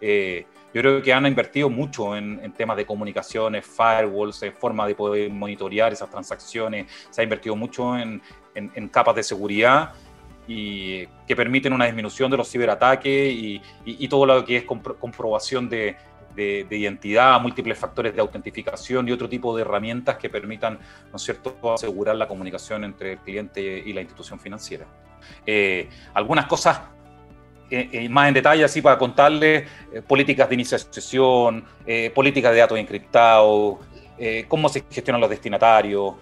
Eh, 0.00 0.46
yo 0.74 0.82
creo 0.82 1.02
que 1.02 1.12
han 1.12 1.26
invertido 1.26 1.70
mucho 1.70 2.14
en, 2.14 2.52
temas 2.52 2.76
de 2.76 2.84
comunicaciones, 2.84 3.64
firewalls, 3.66 4.42
en 4.42 4.52
forma 4.52 4.86
de 4.86 4.94
poder 4.94 5.30
monitorear 5.30 5.92
esas 5.92 6.10
transacciones. 6.10 6.86
Se 7.08 7.22
ha 7.22 7.24
invertido 7.24 7.56
mucho 7.56 7.96
en, 7.96 8.20
capas 8.90 9.16
de 9.16 9.22
seguridad 9.22 9.94
y 10.46 11.06
que 11.26 11.34
permiten 11.34 11.72
una 11.72 11.86
disminución 11.86 12.30
de 12.30 12.36
los 12.36 12.50
ciberataques 12.50 13.32
y, 13.32 14.08
todo 14.08 14.26
lo 14.26 14.44
que 14.44 14.58
es 14.58 14.64
comprobación 14.64 15.70
de, 15.70 15.96
de, 16.36 16.66
identidad, 16.70 17.40
múltiples 17.40 17.78
factores 17.78 18.14
de 18.14 18.20
autentificación 18.20 19.08
y 19.08 19.12
otro 19.12 19.28
tipo 19.28 19.56
de 19.56 19.62
herramientas 19.62 20.16
que 20.16 20.28
permitan, 20.28 20.78
¿no 21.10 21.16
es 21.16 21.22
cierto?, 21.22 21.72
asegurar 21.72 22.14
la 22.16 22.28
comunicación 22.28 22.84
entre 22.84 23.12
el 23.12 23.18
cliente 23.18 23.82
y 23.84 23.92
la 23.92 24.02
institución 24.02 24.38
financiera. 24.38 24.86
Eh, 25.44 25.88
algunas 26.14 26.46
cosas 26.46 26.80
eh, 27.70 27.88
eh, 27.90 28.08
más 28.08 28.28
en 28.28 28.34
detalle, 28.34 28.62
así 28.62 28.80
para 28.80 28.98
contarles, 28.98 29.68
políticas 30.06 30.48
de 30.48 30.54
iniciación, 30.54 31.64
políticas 32.14 32.52
de 32.52 32.58
datos 32.58 32.78
encriptados, 32.78 33.78
cómo 34.46 34.68
se 34.68 34.84
gestionan 34.88 35.20
los 35.20 35.30
destinatarios. 35.30 36.14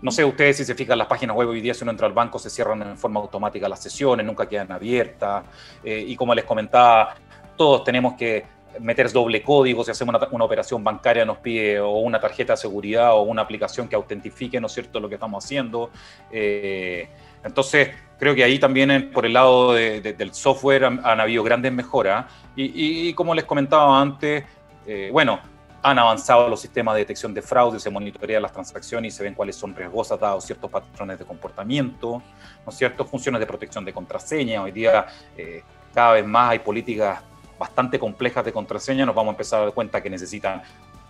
no 0.00 0.10
sé 0.10 0.24
ustedes 0.24 0.56
si 0.56 0.64
se 0.64 0.74
fijan 0.74 0.96
las 0.96 1.06
páginas 1.06 1.36
web 1.36 1.48
hoy 1.48 1.60
día, 1.60 1.74
si 1.74 1.84
uno 1.84 1.90
entra 1.90 2.06
al 2.06 2.12
banco 2.12 2.38
se 2.38 2.48
cierran 2.48 2.80
en 2.82 2.96
forma 2.96 3.20
automática 3.20 3.68
las 3.68 3.82
sesiones, 3.82 4.24
nunca 4.24 4.48
quedan 4.48 4.72
abiertas. 4.72 5.44
y 5.84 6.16
como 6.16 6.34
les 6.34 6.44
comentaba, 6.44 7.14
todos 7.56 7.84
tenemos 7.84 8.14
que 8.14 8.59
meter 8.78 9.10
doble 9.10 9.42
código, 9.42 9.84
si 9.84 9.90
hacemos 9.90 10.14
una, 10.30 10.44
operación 10.44 10.84
bancaria 10.84 11.24
nos 11.24 11.38
pide 11.38 11.80
o 11.80 11.98
una 11.98 12.20
tarjeta 12.20 12.52
de 12.52 12.56
seguridad 12.56 13.14
o 13.14 13.22
una 13.22 13.42
aplicación 13.42 13.88
que 13.88 13.96
autentifique, 13.96 14.60
¿no 14.60 14.66
es 14.66 14.72
cierto?, 14.72 15.00
lo 15.00 15.08
que 15.08 15.16
estamos 15.16 15.44
haciendo. 15.44 15.90
Eh, 16.30 17.08
entonces, 17.42 17.90
creo 18.18 18.34
que 18.34 18.44
ahí 18.44 18.58
también 18.58 19.10
por 19.12 19.26
el 19.26 19.32
lado 19.32 19.72
del 19.72 20.34
software 20.34 20.84
han, 20.84 21.20
habido 21.20 21.42
grandes 21.42 21.72
mejoras 21.72 22.26
y, 22.54 23.12
como 23.14 23.34
les 23.34 23.44
comentaba 23.44 24.00
antes, 24.00 24.44
eh, 24.86 25.08
bueno, 25.12 25.40
han 25.82 25.98
avanzado 25.98 26.48
los 26.48 26.60
sistemas 26.60 26.94
de 26.94 27.00
detección 27.00 27.32
de 27.32 27.40
fraude, 27.40 27.80
se 27.80 27.88
monitorean 27.88 28.42
las 28.42 28.52
transacciones 28.52 29.14
y 29.14 29.16
se 29.16 29.22
ven 29.22 29.34
cuáles 29.34 29.56
son 29.56 29.74
riesgosas 29.74 30.20
dados 30.20 30.44
ciertos 30.44 30.70
patrones 30.70 31.18
de 31.18 31.24
comportamiento, 31.24 32.22
¿no 32.64 32.70
es 32.70 32.76
cierto? 32.76 33.04
Funciones 33.04 33.40
de 33.40 33.46
protección 33.46 33.84
de 33.84 33.92
contraseña. 33.92 34.62
Hoy 34.62 34.72
día 34.72 35.06
eh, 35.36 35.62
cada 35.94 36.12
vez 36.12 36.26
más 36.26 36.50
hay 36.50 36.58
políticas 36.58 37.22
bastante 37.60 37.98
complejas 37.98 38.42
de 38.42 38.52
contraseña, 38.54 39.04
nos 39.04 39.14
vamos 39.14 39.32
a 39.32 39.34
empezar 39.34 39.60
a 39.60 39.64
dar 39.64 39.74
cuenta 39.74 40.02
que 40.02 40.08
necesitan 40.08 40.62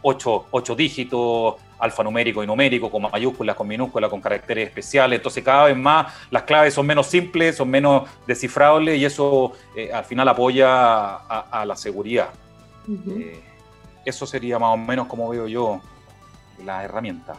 ocho, 0.02 0.74
dígitos, 0.76 1.54
alfanumérico 1.78 2.42
y 2.42 2.46
numérico, 2.46 2.90
con 2.90 3.02
mayúsculas, 3.02 3.54
con 3.54 3.68
minúsculas, 3.68 4.10
con 4.10 4.20
caracteres 4.20 4.66
especiales. 4.66 5.20
Entonces, 5.20 5.44
cada 5.44 5.66
vez 5.66 5.76
más 5.76 6.12
las 6.28 6.42
claves 6.42 6.74
son 6.74 6.86
menos 6.86 7.06
simples, 7.06 7.56
son 7.56 7.70
menos 7.70 8.10
descifrables 8.26 8.98
y 8.98 9.04
eso 9.04 9.52
eh, 9.76 9.92
al 9.92 10.04
final 10.04 10.28
apoya 10.28 11.14
a, 11.16 11.64
la 11.64 11.76
seguridad. 11.76 12.30
Eh, 12.88 13.40
eso 14.04 14.26
sería 14.26 14.58
más 14.58 14.74
o 14.74 14.76
menos 14.76 15.06
como 15.06 15.28
veo 15.28 15.46
yo 15.46 15.80
la 16.64 16.82
herramienta. 16.82 17.36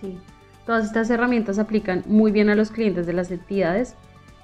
Sí, 0.00 0.18
todas 0.66 0.84
estas 0.84 1.08
herramientas 1.08 1.58
aplican 1.58 2.04
muy 2.06 2.30
bien 2.30 2.50
a 2.50 2.54
los 2.54 2.70
clientes 2.70 3.06
de 3.06 3.14
las 3.14 3.30
entidades, 3.30 3.94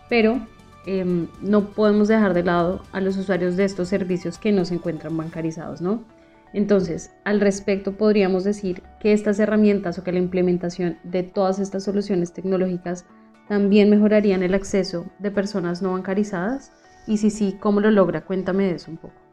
pero 0.09 0.40
Em, 0.87 1.28
no 1.42 1.66
podemos 1.66 2.08
dejar 2.08 2.32
de 2.32 2.42
lado 2.42 2.82
a 2.92 3.00
los 3.00 3.16
usuarios 3.16 3.56
de 3.56 3.64
estos 3.64 3.88
servicios 3.88 4.38
que 4.38 4.52
no 4.52 4.64
se 4.64 4.75
encuentran 4.75 5.16
bancarizados, 5.16 5.80
¿no? 5.80 6.04
Entonces, 6.52 7.12
al 7.25 7.40
respecto, 7.40 7.92
podríamos 7.92 8.44
decir 8.44 8.82
que 8.99 9.12
estas 9.12 9.38
herramientas 9.38 9.99
o 9.99 10.04
que 10.04 10.12
la 10.12 10.18
implementación 10.18 10.99
de 11.04 11.22
todas 11.22 11.58
estas 11.58 11.84
soluciones 11.84 12.32
tecnológicas 12.32 13.04
también 13.46 13.90
mejorarían 13.90 14.42
el 14.42 14.54
acceso 14.54 15.06
de 15.18 15.30
personas 15.30 15.82
no 15.82 15.92
bancarizadas. 15.92 16.72
Y 17.06 17.18
si 17.18 17.30
sí, 17.30 17.56
¿cómo 17.60 17.80
lo 17.80 17.90
logra? 17.90 18.22
Cuéntame 18.22 18.64
de 18.64 18.76
eso 18.76 18.90
un 18.90 18.96
poco. 18.96 19.29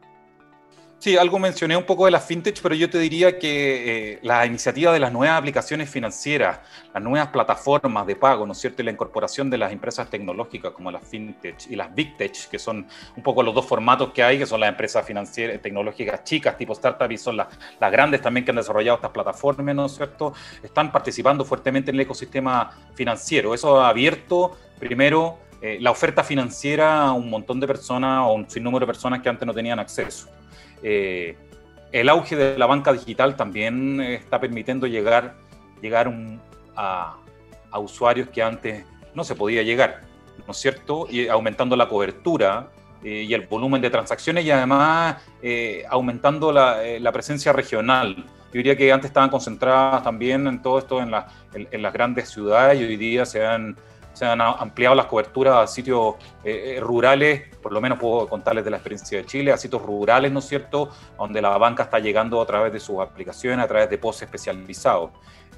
Sí, 1.00 1.16
algo 1.16 1.38
mencioné 1.38 1.76
un 1.76 1.84
poco 1.84 2.06
de 2.06 2.10
las 2.10 2.24
fintech, 2.26 2.60
pero 2.60 2.74
yo 2.74 2.90
te 2.90 2.98
diría 2.98 3.38
que 3.38 4.14
eh, 4.14 4.18
la 4.22 4.44
iniciativa 4.44 4.92
de 4.92 4.98
las 4.98 5.12
nuevas 5.12 5.38
aplicaciones 5.38 5.88
financieras, 5.88 6.58
las 6.92 7.00
nuevas 7.00 7.28
plataformas 7.28 8.04
de 8.04 8.16
pago, 8.16 8.44
¿no 8.44 8.50
es 8.50 8.58
cierto? 8.58 8.82
Y 8.82 8.84
la 8.84 8.90
incorporación 8.90 9.48
de 9.48 9.58
las 9.58 9.70
empresas 9.70 10.10
tecnológicas 10.10 10.72
como 10.72 10.90
las 10.90 11.06
fintech 11.06 11.70
y 11.70 11.76
las 11.76 11.94
big 11.94 12.16
tech, 12.16 12.48
que 12.50 12.58
son 12.58 12.84
un 13.16 13.22
poco 13.22 13.44
los 13.44 13.54
dos 13.54 13.64
formatos 13.64 14.10
que 14.10 14.24
hay, 14.24 14.38
que 14.38 14.46
son 14.46 14.58
las 14.58 14.70
empresas 14.70 15.06
financieras 15.06 15.62
tecnológicas 15.62 16.24
chicas, 16.24 16.56
tipo 16.58 16.72
startup, 16.72 17.12
y 17.12 17.16
son 17.16 17.36
las, 17.36 17.46
las 17.78 17.92
grandes 17.92 18.20
también 18.20 18.44
que 18.44 18.50
han 18.50 18.56
desarrollado 18.56 18.96
estas 18.96 19.12
plataformas, 19.12 19.76
¿no 19.76 19.86
es 19.86 19.92
cierto? 19.92 20.32
Están 20.64 20.90
participando 20.90 21.44
fuertemente 21.44 21.92
en 21.92 21.94
el 21.94 22.00
ecosistema 22.00 22.72
financiero. 22.94 23.54
Eso 23.54 23.80
ha 23.80 23.88
abierto, 23.88 24.58
primero, 24.80 25.38
eh, 25.60 25.78
la 25.80 25.90
oferta 25.90 26.22
financiera 26.22 27.02
a 27.02 27.12
un 27.12 27.28
montón 27.28 27.58
de 27.58 27.66
personas 27.66 28.20
o 28.24 28.34
un 28.34 28.48
sinnúmero 28.48 28.86
de 28.86 28.86
personas 28.86 29.20
que 29.20 29.28
antes 29.28 29.44
no 29.44 29.52
tenían 29.52 29.78
acceso. 29.80 30.28
Eh, 30.82 31.36
el 31.90 32.08
auge 32.08 32.36
de 32.36 32.56
la 32.56 32.66
banca 32.66 32.92
digital 32.92 33.34
también 33.34 34.00
está 34.00 34.38
permitiendo 34.38 34.86
llegar, 34.86 35.34
llegar 35.82 36.12
a, 36.76 37.16
usuarios 37.80 38.28
que 38.28 38.42
antes 38.42 38.84
no 39.14 39.24
se 39.24 39.34
podía 39.34 39.62
llegar, 39.62 40.02
¿no 40.46 40.52
es 40.52 40.58
cierto? 40.58 41.06
Y 41.10 41.28
aumentando 41.28 41.76
la 41.76 41.88
cobertura 41.88 42.68
eh, 43.02 43.24
y 43.28 43.34
el 43.34 43.46
volumen 43.46 43.80
de 43.80 43.90
transacciones 43.90 44.44
y 44.44 44.50
además 44.50 45.16
aumentando 45.88 46.52
la, 46.52 47.10
presencia 47.12 47.52
regional. 47.52 48.16
Yo 48.16 48.52
diría 48.52 48.76
que 48.76 48.92
antes 48.92 49.08
estaban 49.08 49.28
concentradas 49.28 50.02
también 50.02 50.46
en 50.46 50.62
todo 50.62 50.78
esto 50.78 51.02
en, 51.02 51.12
en 51.52 51.82
las 51.82 51.92
grandes 51.92 52.28
ciudades 52.28 52.80
y 52.80 52.84
hoy 52.84 52.96
día 52.96 53.26
se 53.26 53.44
han 53.44 53.76
se 54.18 54.26
han 54.26 54.40
ampliado 54.40 54.96
las 54.96 55.06
coberturas 55.06 55.56
a 55.56 55.66
sitios 55.68 56.16
eh, 56.42 56.74
eh, 56.76 56.80
rurales, 56.80 57.56
por 57.62 57.72
lo 57.72 57.80
menos 57.80 57.98
puedo 57.98 58.28
contarles 58.28 58.64
de 58.64 58.70
la 58.70 58.78
experiencia 58.78 59.18
de 59.18 59.26
Chile, 59.26 59.52
a 59.52 59.56
sitios 59.56 59.80
rurales, 59.80 60.32
¿no 60.32 60.40
es 60.40 60.46
cierto?, 60.46 60.90
donde 61.16 61.40
la 61.40 61.56
banca 61.56 61.84
está 61.84 62.00
llegando 62.00 62.40
a 62.40 62.46
través 62.46 62.72
de 62.72 62.80
sus 62.80 62.98
aplicaciones, 62.98 63.64
a 63.64 63.68
través 63.68 63.88
de 63.88 63.96
posts 63.96 64.22
especializados. 64.22 65.10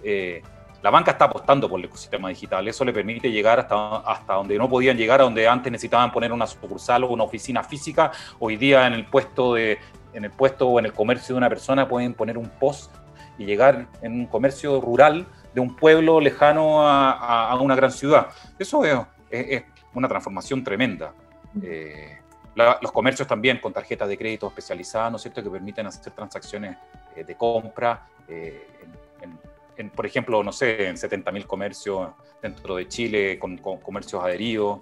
Eh, 0.05 0.43
la 0.83 0.91
banca 0.91 1.13
está 1.13 1.25
apostando 1.27 1.69
por 1.71 1.79
el 1.79 1.87
ecosistema 1.87 2.29
digital, 2.29 2.69
eso 2.69 2.85
le 2.85 2.93
permite 2.93 3.31
llegar 3.31 3.61
hasta, 3.61 3.97
hasta 3.99 4.35
donde 4.35 4.59
no 4.59 4.69
podían 4.69 4.97
llegar, 4.97 5.23
a 5.23 5.25
donde 5.25 5.49
antes 5.49 5.73
necesitaban 5.73 6.13
poner 6.13 6.31
una 6.31 6.47
sucursal 6.47 7.05
o 7.05 7.09
una 7.09 7.25
oficina 7.25 7.65
física, 7.65 8.13
hoy 8.39 8.57
día 8.57 8.87
en 8.87 8.93
el 8.93 9.07
puesto 9.07 9.55
de, 9.55 9.79
en 10.13 10.25
el 10.25 10.31
puesto 10.31 10.69
o 10.69 10.79
en 10.79 10.85
el 10.85 10.93
comercio 10.93 11.35
de 11.35 11.39
una 11.39 11.49
persona 11.49 11.89
pueden 11.89 12.13
poner 12.13 12.37
un 12.37 12.49
post 12.49 12.95
y 13.39 13.47
llegar 13.47 13.87
en 14.03 14.13
un 14.13 14.27
comercio 14.27 14.81
rural 14.83 15.27
de 15.55 15.61
un 15.61 15.75
pueblo 15.77 16.21
lejano 16.21 16.87
a, 16.87 17.57
una 17.61 17.75
gran 17.75 17.91
ciudad. 17.91 18.29
Eso 18.59 18.85
es, 18.85 19.63
una 19.95 20.09
transformación 20.09 20.63
tremenda. 20.63 21.13
Eh, 21.63 22.19
los 22.55 22.93
comercios 22.93 23.27
también 23.27 23.59
con 23.59 23.73
tarjetas 23.73 24.09
de 24.09 24.19
crédito 24.19 24.49
especializadas, 24.49 25.11
¿no 25.11 25.17
es 25.17 25.23
cierto?, 25.23 25.43
que 25.43 25.51
permiten 25.51 25.87
hacer 25.87 26.13
transacciones 26.13 26.77
eh, 27.17 27.25
de 27.25 27.35
compra, 27.37 28.07
eh, 28.29 28.67
en, 29.77 29.89
por 29.91 30.05
ejemplo, 30.05 30.43
no 30.45 30.53
sé, 30.53 30.89
en 30.89 30.97
70.000 30.97 31.47
comercios 31.47 32.11
dentro 32.43 32.77
de 32.77 32.87
Chile, 32.87 33.39
con, 33.39 33.57
comercios 33.57 34.23
adheridos. 34.23 34.81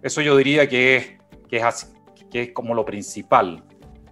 eso 0.00 0.20
yo 0.20 0.36
diría 0.36 0.68
que 0.68 0.96
es, 0.96 1.18
que 1.48 1.56
es, 1.56 1.92
que 2.30 2.42
es 2.42 2.52
como 2.52 2.74
lo 2.74 2.84
principal. 2.84 3.64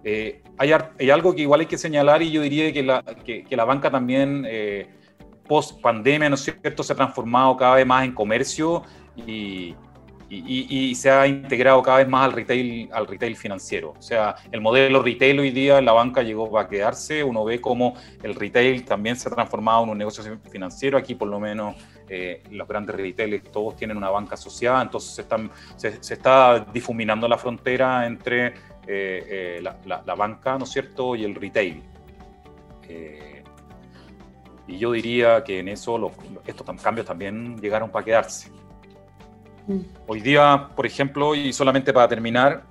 Eh, 0.02 0.42
hay, 0.58 1.10
algo 1.10 1.34
que 1.34 1.42
igual 1.42 1.60
hay 1.60 1.66
que 1.66 1.78
señalar 1.78 2.22
y 2.22 2.30
yo 2.30 2.42
diría 2.42 2.72
que 2.72 2.82
la, 2.82 3.02
que, 3.02 3.44
la 3.50 3.64
banca 3.64 3.90
también 3.90 4.44
eh, 4.48 4.88
post 5.46 5.80
pandemia, 5.80 6.28
¿no 6.28 6.34
es 6.34 6.42
cierto?, 6.42 6.82
se 6.82 6.92
ha 6.92 6.96
transformado 6.96 7.56
cada 7.56 7.76
vez 7.76 7.86
más 7.86 8.04
en 8.04 8.12
comercio 8.12 8.82
y, 9.16 9.75
y, 10.28 10.94
se 10.94 11.10
ha 11.10 11.26
integrado 11.26 11.82
cada 11.82 11.98
vez 11.98 12.08
más 12.08 12.25
al 12.25 12.32
retail, 12.32 12.88
al 12.92 13.06
retail 13.06 13.36
financiero. 13.36 13.94
O 13.96 14.02
sea, 14.02 14.34
el 14.50 14.60
modelo 14.60 15.02
retail 15.02 15.38
hoy 15.38 15.50
día 15.50 15.78
en 15.78 15.84
la 15.84 15.92
banca 15.92 16.22
llegó 16.22 16.58
a 16.58 16.68
quedarse. 16.68 17.22
Uno 17.22 17.44
ve 17.44 17.60
cómo 17.60 17.94
el 18.22 18.34
retail 18.34 18.84
también 18.84 19.16
se 19.16 19.28
ha 19.28 19.32
transformado 19.32 19.84
en 19.84 19.90
un 19.90 19.98
negocio 19.98 20.25
financiero. 20.50 20.98
Aquí 20.98 21.14
por 21.14 21.28
lo 21.28 21.38
menos 21.38 21.76
eh, 22.08 22.42
los 22.50 22.66
grandes 22.66 22.96
retailers 22.96 23.50
todos 23.50 23.76
tienen 23.76 23.96
una 23.96 24.10
banca 24.10 24.34
asociada, 24.34 24.82
entonces 24.82 25.10
se, 25.12 25.22
están, 25.22 25.50
se, 25.76 26.02
se 26.02 26.14
está 26.14 26.64
difuminando 26.72 27.26
la 27.26 27.36
frontera 27.36 28.06
entre 28.06 28.54
eh, 28.87 29.59
eh, 29.59 29.62
la, 29.62 30.14
banca, 30.14 30.57
¿no 30.59 30.64
es 30.64 30.71
cierto?, 30.71 31.16
y 31.16 31.25
el 31.25 31.35
retail. 31.35 31.83
Eh, 32.88 33.43
y 34.69 34.78
yo 34.78 34.93
diría 34.93 35.43
que 35.45 35.61
en 35.61 35.69
eso 35.69 36.12
estos 36.47 36.81
cambios 36.81 37.07
también 37.07 37.57
llegaron 37.61 37.90
para 37.90 38.05
quedarse. 38.05 38.50
Mm. 39.66 39.81
Hoy 40.07 40.21
día, 40.21 40.69
por 40.75 40.87
ejemplo, 40.87 41.35
y 41.35 41.52
solamente 41.52 41.93
para 41.93 42.09
terminar, 42.09 42.64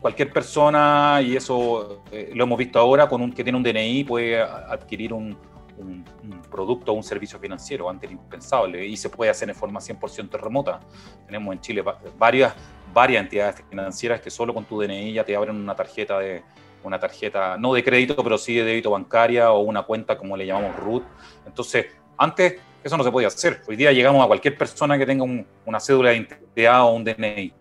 cualquier 0.00 0.32
persona, 0.32 1.20
y 1.22 1.36
eso 1.36 2.02
lo 2.34 2.44
hemos 2.44 2.58
visto 2.58 2.78
ahora, 2.78 3.08
con 3.08 3.20
un, 3.20 3.32
que 3.32 3.42
tiene 3.42 3.56
un 3.56 3.64
DNI 3.64 4.04
puede 4.04 4.40
adquirir 4.40 5.12
un, 5.12 5.36
un, 5.78 6.04
producto 6.50 6.92
o 6.92 6.94
un 6.94 7.02
servicio 7.02 7.38
financiero, 7.38 7.88
antes 7.88 8.10
impensable, 8.10 8.86
y 8.86 8.96
se 8.96 9.08
puede 9.08 9.30
hacer 9.30 9.48
en 9.48 9.54
forma 9.54 9.80
100% 9.80 10.38
remota. 10.38 10.80
Tenemos 11.26 11.54
en 11.54 11.60
Chile 11.60 11.82
varias 12.18 12.54
varias 12.92 13.22
entidades 13.22 13.62
financieras 13.68 14.20
que 14.20 14.30
solo 14.30 14.52
con 14.52 14.64
tu 14.64 14.80
DNI 14.80 15.12
ya 15.12 15.24
te 15.24 15.34
abren 15.34 15.56
una 15.56 15.74
tarjeta 15.74 16.18
de 16.18 16.42
una 16.84 16.98
tarjeta 16.98 17.56
no 17.56 17.74
de 17.74 17.84
crédito, 17.84 18.16
pero 18.24 18.36
sí 18.36 18.56
de 18.56 18.64
débito 18.64 18.90
bancaria 18.90 19.52
o 19.52 19.60
una 19.60 19.82
cuenta 19.82 20.18
como 20.18 20.36
le 20.36 20.46
llamamos 20.46 20.76
root. 20.76 21.04
Entonces, 21.46 21.86
antes 22.18 22.60
Eso 22.84 22.96
no 22.96 23.04
se 23.04 23.12
podía 23.12 23.28
hacer. 23.28 23.62
Hoy 23.68 23.76
día 23.76 23.92
llegamos 23.92 24.24
a 24.24 24.26
cualquier 24.26 24.58
persona 24.58 24.98
que 24.98 25.06
tenga 25.06 25.24
una 25.64 25.78
cédula 25.78 26.10
de 26.10 26.16
identidad 26.16 26.82
o 26.82 26.94
un 26.94 27.04
DNI. 27.04 27.52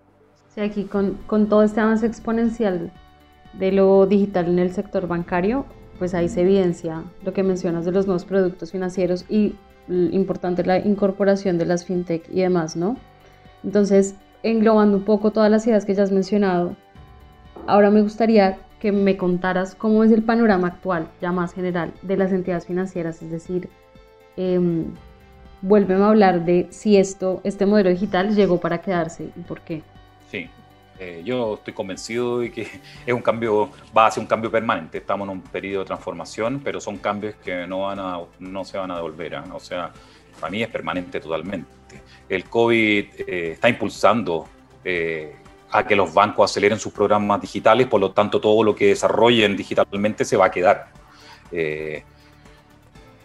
Sí, 0.49 0.61
aquí 0.61 0.85
con, 0.85 1.13
con 1.27 1.47
todo 1.47 1.63
este 1.63 1.79
avance 1.79 2.07
exponencial 2.07 2.91
de 3.53 3.71
lo 3.71 4.07
digital 4.07 4.47
en 4.47 4.57
el 4.59 4.73
sector 4.73 5.07
bancario, 5.07 5.65
pues 5.99 6.15
ahí 6.15 6.27
se 6.27 6.41
evidencia 6.41 7.03
lo 7.23 7.33
que 7.33 7.43
mencionas 7.43 7.85
de 7.85 7.91
los 7.91 8.07
nuevos 8.07 8.25
productos 8.25 8.71
financieros 8.71 9.25
y 9.29 9.55
importante 9.87 10.63
la 10.65 10.79
incorporación 10.79 11.57
de 11.59 11.65
las 11.65 11.85
fintech 11.85 12.27
y 12.31 12.41
demás, 12.41 12.75
¿no? 12.75 12.97
Entonces, 13.63 14.15
englobando 14.43 14.97
un 14.97 15.03
poco 15.03 15.31
todas 15.31 15.51
las 15.51 15.65
ideas 15.67 15.85
que 15.85 15.93
ya 15.93 16.03
has 16.03 16.11
mencionado, 16.11 16.75
ahora 17.67 17.89
me 17.89 18.01
gustaría 18.01 18.57
que 18.79 18.91
me 18.91 19.15
contaras 19.15 19.75
cómo 19.75 20.03
es 20.03 20.11
el 20.11 20.23
panorama 20.23 20.67
actual, 20.67 21.07
ya 21.21 21.31
más 21.31 21.53
general, 21.53 21.93
de 22.01 22.17
las 22.17 22.31
entidades 22.31 22.65
financieras, 22.65 23.21
es 23.21 23.29
decir, 23.31 23.69
eh, 24.37 24.59
a 25.69 26.07
hablar 26.07 26.45
de 26.45 26.67
si 26.71 26.97
esto, 26.97 27.41
este 27.43 27.65
modelo 27.65 27.91
digital 27.91 28.35
llegó 28.35 28.59
para 28.59 28.81
quedarse 28.81 29.29
y 29.35 29.41
por 29.41 29.61
qué. 29.61 29.83
Sí, 30.29 30.49
eh, 30.99 31.21
yo 31.23 31.55
estoy 31.55 31.73
convencido 31.73 32.39
de 32.39 32.51
que 32.51 32.61
es 33.05 33.13
un 33.13 33.21
cambio, 33.21 33.69
va 33.95 34.07
a 34.07 34.11
ser 34.11 34.21
un 34.21 34.27
cambio 34.27 34.51
permanente. 34.51 34.99
Estamos 34.99 35.25
en 35.27 35.31
un 35.31 35.41
periodo 35.41 35.79
de 35.79 35.87
transformación, 35.87 36.61
pero 36.63 36.79
son 36.79 36.97
cambios 36.97 37.35
que 37.35 37.67
no, 37.67 37.81
van 37.81 37.99
a, 37.99 38.19
no 38.39 38.63
se 38.63 38.77
van 38.77 38.91
a 38.91 38.95
devolver. 38.95 39.35
¿ah? 39.35 39.45
O 39.53 39.59
sea, 39.59 39.91
para 40.39 40.51
mí 40.51 40.61
es 40.63 40.69
permanente 40.69 41.19
totalmente. 41.19 42.00
El 42.31 42.45
COVID 42.45 43.05
eh, 43.27 43.51
está 43.51 43.67
impulsando 43.67 44.47
eh, 44.85 45.35
a 45.69 45.85
que 45.85 45.95
los 45.95 46.13
bancos 46.13 46.49
aceleren 46.49 46.79
sus 46.79 46.93
programas 46.93 47.41
digitales, 47.41 47.87
por 47.87 47.99
lo 47.99 48.11
tanto 48.11 48.39
todo 48.39 48.63
lo 48.63 48.73
que 48.73 48.87
desarrollen 48.87 49.57
digitalmente 49.57 50.23
se 50.23 50.37
va 50.37 50.45
a 50.45 50.51
quedar. 50.51 50.87
Eh, 51.51 52.03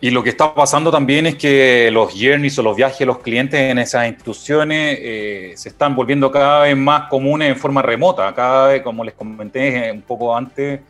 y 0.00 0.10
lo 0.10 0.22
que 0.24 0.30
está 0.30 0.52
pasando 0.52 0.90
también 0.90 1.26
es 1.26 1.36
que 1.36 1.88
los 1.92 2.12
journeys 2.12 2.58
o 2.58 2.62
los 2.62 2.76
viajes 2.76 2.98
de 2.98 3.06
los 3.06 3.18
clientes 3.18 3.58
en 3.58 3.78
esas 3.78 4.08
instituciones 4.08 4.98
eh, 5.00 5.52
se 5.56 5.68
están 5.68 5.94
volviendo 5.94 6.30
cada 6.30 6.62
vez 6.62 6.76
más 6.76 7.08
comunes 7.08 7.48
en 7.48 7.56
forma 7.56 7.82
remota. 7.82 8.34
Cada 8.34 8.68
vez, 8.68 8.82
como 8.82 9.04
les 9.04 9.14
comenté 9.14 9.90
un 9.92 10.02
poco 10.02 10.36
antes, 10.36 10.80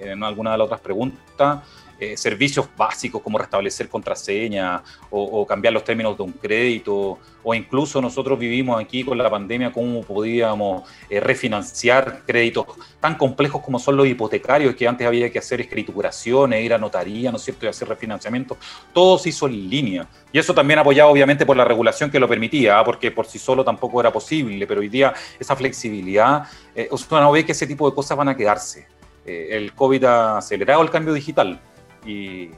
en 0.00 0.22
alguna 0.24 0.52
de 0.52 0.58
las 0.58 0.64
otras 0.64 0.80
preguntas, 0.80 1.60
eh, 2.00 2.16
servicios 2.16 2.68
básicos 2.76 3.20
como 3.20 3.38
restablecer 3.38 3.88
contraseña 3.88 4.84
o, 5.10 5.44
cambiar 5.44 5.74
los 5.74 5.82
términos 5.82 6.16
de 6.16 6.22
un 6.22 6.32
crédito, 6.32 7.18
o 7.42 7.54
incluso 7.54 8.00
nosotros 8.00 8.38
vivimos 8.38 8.80
aquí 8.80 9.02
con 9.02 9.18
la 9.18 9.28
pandemia 9.28 9.72
cómo 9.72 10.02
podíamos 10.02 10.88
eh, 11.10 11.18
refinanciar 11.18 12.22
créditos 12.24 12.66
tan 13.00 13.16
complejos 13.16 13.62
como 13.62 13.80
son 13.80 13.96
los 13.96 14.06
hipotecarios, 14.06 14.76
que 14.76 14.86
antes 14.86 15.08
había 15.08 15.28
que 15.30 15.40
hacer 15.40 15.60
escrituraciones, 15.60 16.64
ir 16.64 16.72
a 16.72 16.78
notaría, 16.78 17.32
¿no 17.32 17.36
es 17.36 17.42
cierto?, 17.42 17.66
y 17.66 17.68
hacer 17.68 17.88
refinanciamiento. 17.88 18.56
Todo 18.92 19.18
se 19.18 19.30
hizo 19.30 19.48
en 19.48 19.68
línea. 19.68 20.06
Y 20.32 20.38
eso 20.38 20.54
también 20.54 20.78
apoyado 20.78 21.10
obviamente 21.10 21.44
por 21.44 21.56
la 21.56 21.64
regulación 21.64 22.12
que 22.12 22.20
lo 22.20 22.28
permitía, 22.28 22.78
¿ah? 22.78 22.84
porque 22.84 23.10
por 23.10 23.26
sí 23.26 23.40
solo 23.40 23.64
tampoco 23.64 24.00
era 24.00 24.12
posible, 24.12 24.68
pero 24.68 24.80
hoy 24.80 24.88
día 24.88 25.12
esa 25.40 25.56
flexibilidad, 25.56 26.44
eh, 26.76 26.86
usted 26.92 27.16
ve 27.32 27.44
que 27.44 27.52
ese 27.52 27.66
tipo 27.66 27.90
de 27.90 27.94
cosas 27.96 28.16
van 28.16 28.28
a 28.28 28.36
quedarse. 28.36 28.86
el 29.26 29.74
COVID 29.74 30.04
ha 30.04 30.38
acelerado 30.38 30.80
el 30.80 30.90
cambio 30.90 31.12
digital, 31.12 31.60
y, 32.04 32.50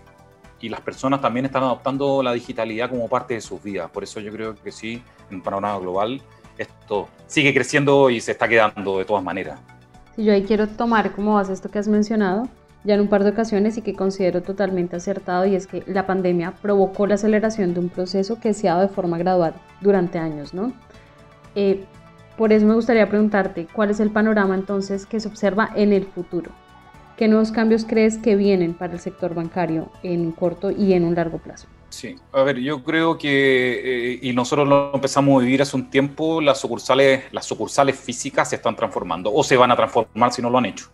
las 0.62 0.82
personas 0.82 1.22
también 1.22 1.46
están 1.46 1.62
adoptando 1.62 2.22
la 2.22 2.32
digitalidad 2.32 2.90
como 2.90 3.08
parte 3.08 3.32
de 3.32 3.40
sus 3.40 3.62
vidas. 3.62 3.90
Por 3.90 4.04
eso 4.04 4.20
yo 4.20 4.30
creo 4.30 4.54
que 4.54 4.70
sí, 4.70 5.02
en 5.30 5.36
un 5.36 5.42
panorama 5.42 5.78
global, 5.78 6.20
esto 6.58 7.08
sigue 7.26 7.54
creciendo 7.54 8.10
y 8.10 8.20
se 8.20 8.32
está 8.32 8.46
quedando 8.46 8.98
de 8.98 9.06
todas 9.06 9.24
maneras. 9.24 9.58
Sí, 10.14 10.24
yo 10.24 10.34
ahí 10.34 10.42
quiero 10.42 10.68
tomar 10.68 11.12
como 11.12 11.36
base 11.36 11.54
esto 11.54 11.70
que 11.70 11.78
has 11.78 11.88
mencionado 11.88 12.46
ya 12.84 12.94
en 12.94 13.00
un 13.00 13.08
par 13.08 13.24
de 13.24 13.30
ocasiones 13.30 13.76
y 13.76 13.82
que 13.82 13.94
considero 13.94 14.42
totalmente 14.42 14.96
acertado 14.96 15.46
y 15.46 15.54
es 15.54 15.66
que 15.66 15.82
la 15.86 16.06
pandemia 16.06 16.52
provocó 16.62 17.06
la 17.06 17.14
aceleración 17.14 17.74
de 17.74 17.80
un 17.80 17.88
proceso 17.88 18.40
que 18.40 18.54
se 18.54 18.68
ha 18.68 18.74
dado 18.74 18.88
de 18.88 18.94
forma 18.94 19.18
gradual 19.18 19.54
durante 19.80 20.18
años, 20.18 20.54
¿no? 20.54 20.72
Eh, 21.54 21.84
por 22.38 22.52
eso 22.52 22.64
me 22.64 22.74
gustaría 22.74 23.08
preguntarte 23.08 23.66
cuál 23.70 23.90
es 23.90 24.00
el 24.00 24.10
panorama 24.10 24.54
entonces 24.54 25.04
que 25.04 25.20
se 25.20 25.28
observa 25.28 25.70
en 25.74 25.92
el 25.92 26.06
futuro. 26.06 26.50
¿Qué 27.20 27.28
nuevos 27.28 27.52
cambios 27.52 27.84
crees 27.84 28.16
que 28.16 28.34
vienen 28.34 28.72
para 28.72 28.94
el 28.94 28.98
sector 28.98 29.34
bancario 29.34 29.92
en 30.02 30.22
un 30.22 30.32
corto 30.32 30.70
y 30.70 30.94
en 30.94 31.04
un 31.04 31.14
largo 31.14 31.36
plazo? 31.36 31.68
Sí, 31.90 32.16
a 32.32 32.42
ver, 32.44 32.56
yo 32.60 32.82
creo 32.82 33.18
que, 33.18 34.14
eh, 34.14 34.18
y 34.22 34.32
nosotros 34.32 34.66
lo 34.66 34.94
empezamos 34.94 35.36
a 35.36 35.44
vivir 35.44 35.60
hace 35.60 35.76
un 35.76 35.90
tiempo, 35.90 36.40
las 36.40 36.58
sucursales, 36.58 37.24
las 37.30 37.44
sucursales 37.44 38.00
físicas 38.00 38.48
se 38.48 38.56
están 38.56 38.74
transformando 38.74 39.30
o 39.34 39.44
se 39.44 39.54
van 39.54 39.70
a 39.70 39.76
transformar 39.76 40.32
si 40.32 40.40
no 40.40 40.48
lo 40.48 40.56
han 40.56 40.64
hecho. 40.64 40.86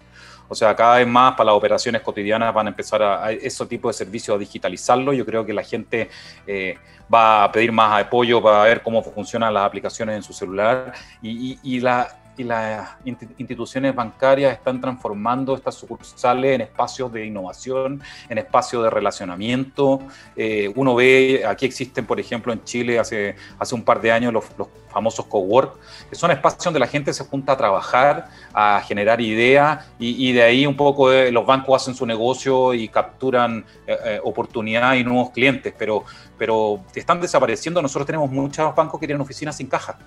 O 0.49 0.55
sea, 0.57 0.75
cada 0.75 0.97
vez 0.97 1.07
más 1.07 1.37
para 1.37 1.45
las 1.45 1.55
operaciones 1.55 2.03
cotidianas 2.03 2.53
van 2.53 2.67
a 2.67 2.71
empezar 2.71 3.05
a, 3.05 3.31
ese 3.31 3.65
tipo 3.67 3.87
de 3.87 3.95
servicios 3.95 4.35
a 4.35 4.39
digitalizarlo. 4.41 5.13
Yo 5.13 5.25
creo 5.25 5.47
que 5.47 5.53
la 5.53 5.63
gente 5.63 6.11
eh, 6.45 6.77
va 7.13 7.45
a 7.45 7.53
pedir 7.53 7.71
más 7.71 8.03
apoyo 8.03 8.43
para 8.43 8.65
ver 8.65 8.83
cómo 8.83 9.01
funcionan 9.01 9.55
las 9.55 9.65
aplicaciones 9.65 10.17
en 10.17 10.23
su 10.25 10.33
celular 10.33 10.93
y 11.23 11.79
la 11.79 12.26
y 12.37 12.45
las 12.45 12.91
instituciones 13.05 13.95
bancarias 13.95 14.53
están 14.53 14.81
transformando 14.81 15.55
estas 15.55 15.75
sucursales 15.75 16.55
en 16.55 16.61
espacios 16.63 17.13
de 17.13 17.27
innovación, 17.27 18.03
en 18.29 18.39
espacios 18.39 18.85
de 18.85 18.91
relacionamiento. 18.91 20.01
Eh, 20.37 20.73
uno 20.75 20.95
ve, 20.95 21.45
aquí 21.47 21.67
existen, 21.67 22.07
por 22.07 22.21
ejemplo, 22.21 22.53
en 22.53 22.63
Chile 22.65 22.99
hace, 22.99 23.37
hace 23.59 23.75
un 23.75 23.83
par 23.83 24.01
de 24.01 24.13
años 24.13 24.33
los, 24.33 24.45
famosos 24.89 25.27
cowork, 25.27 25.77
que 26.09 26.17
son 26.17 26.31
espacios 26.31 26.65
donde 26.65 26.81
la 26.81 26.87
gente 26.87 27.13
se 27.13 27.23
junta 27.25 27.53
a 27.53 27.57
trabajar, 27.59 28.29
a 28.55 28.81
generar 28.81 29.21
ideas 29.21 29.85
y, 29.99 30.33
de 30.33 30.43
ahí 30.43 30.67
un 30.67 30.75
poco 30.75 31.13
eh, 31.13 31.31
los 31.31 31.45
bancos 31.45 31.83
hacen 31.83 31.95
su 31.95 32.07
negocio 32.07 32.73
y 32.73 32.89
capturan 32.89 33.67
eh, 33.87 34.19
oportunidades 34.25 35.03
y 35.03 35.05
nuevos 35.05 35.33
clientes, 35.33 35.75
pero, 35.77 36.05
pero 36.39 36.81
están 36.95 37.21
desapareciendo. 37.21 37.83
Nosotros 37.83 38.07
tenemos 38.07 38.31
muchos 38.31 38.75
bancos 38.75 38.99
que 38.99 39.07
tienen 39.07 39.21
oficinas 39.21 39.57
sin 39.57 39.67
caja. 39.67 39.99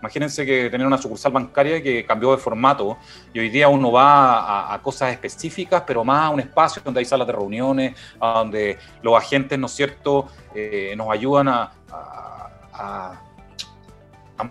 Imagínense 0.00 0.44
que 0.44 0.68
tener 0.70 0.86
una 0.86 0.98
sucursal 0.98 1.32
bancaria 1.32 1.82
que 1.82 2.04
cambió 2.04 2.30
de 2.32 2.38
formato 2.38 2.98
y 3.32 3.38
hoy 3.38 3.48
día 3.48 3.68
uno 3.68 3.90
va 3.90 4.72
a, 4.72 4.82
cosas 4.82 5.12
específicas, 5.12 5.82
pero 5.86 6.04
más 6.04 6.26
a 6.26 6.30
un 6.30 6.40
espacio 6.40 6.82
donde 6.84 7.00
hay 7.00 7.06
salas 7.06 7.26
de 7.26 7.32
reuniones, 7.32 7.96
donde 8.20 8.78
los 9.02 9.16
agentes, 9.16 9.58
¿no 9.58 9.66
es 9.66 9.72
cierto?, 9.72 10.28
eh, 10.54 10.94
nos 10.96 11.10
ayudan 11.10 11.48
a, 11.48 11.72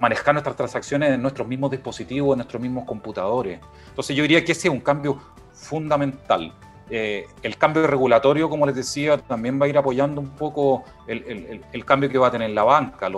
manejar 0.01 0.33
nuestras 0.33 0.55
transacciones 0.55 1.11
en 1.11 1.21
nuestros 1.21 1.47
mismos 1.47 1.69
dispositivos, 1.69 2.33
en 2.33 2.39
nuestros 2.39 2.59
mismos 2.59 2.85
computadores. 2.85 3.59
Entonces 3.87 4.15
yo 4.15 4.23
diría 4.23 4.43
que 4.43 4.51
ese 4.51 4.67
es 4.67 4.73
un 4.73 4.79
cambio 4.79 5.21
fundamental. 5.53 6.51
Eh, 6.89 7.25
el 7.43 7.57
cambio 7.57 7.85
regulatorio, 7.87 8.49
como 8.49 8.65
les 8.65 8.75
decía, 8.75 9.17
también 9.17 9.59
va 9.61 9.65
a 9.65 9.69
ir 9.69 9.77
apoyando 9.77 10.21
un 10.21 10.29
poco 10.29 10.83
el, 11.07 11.85
cambio 11.85 12.09
que 12.09 12.17
va 12.17 12.27
a 12.27 12.31
tener 12.31 12.49
la 12.49 12.63
banca. 12.63 13.09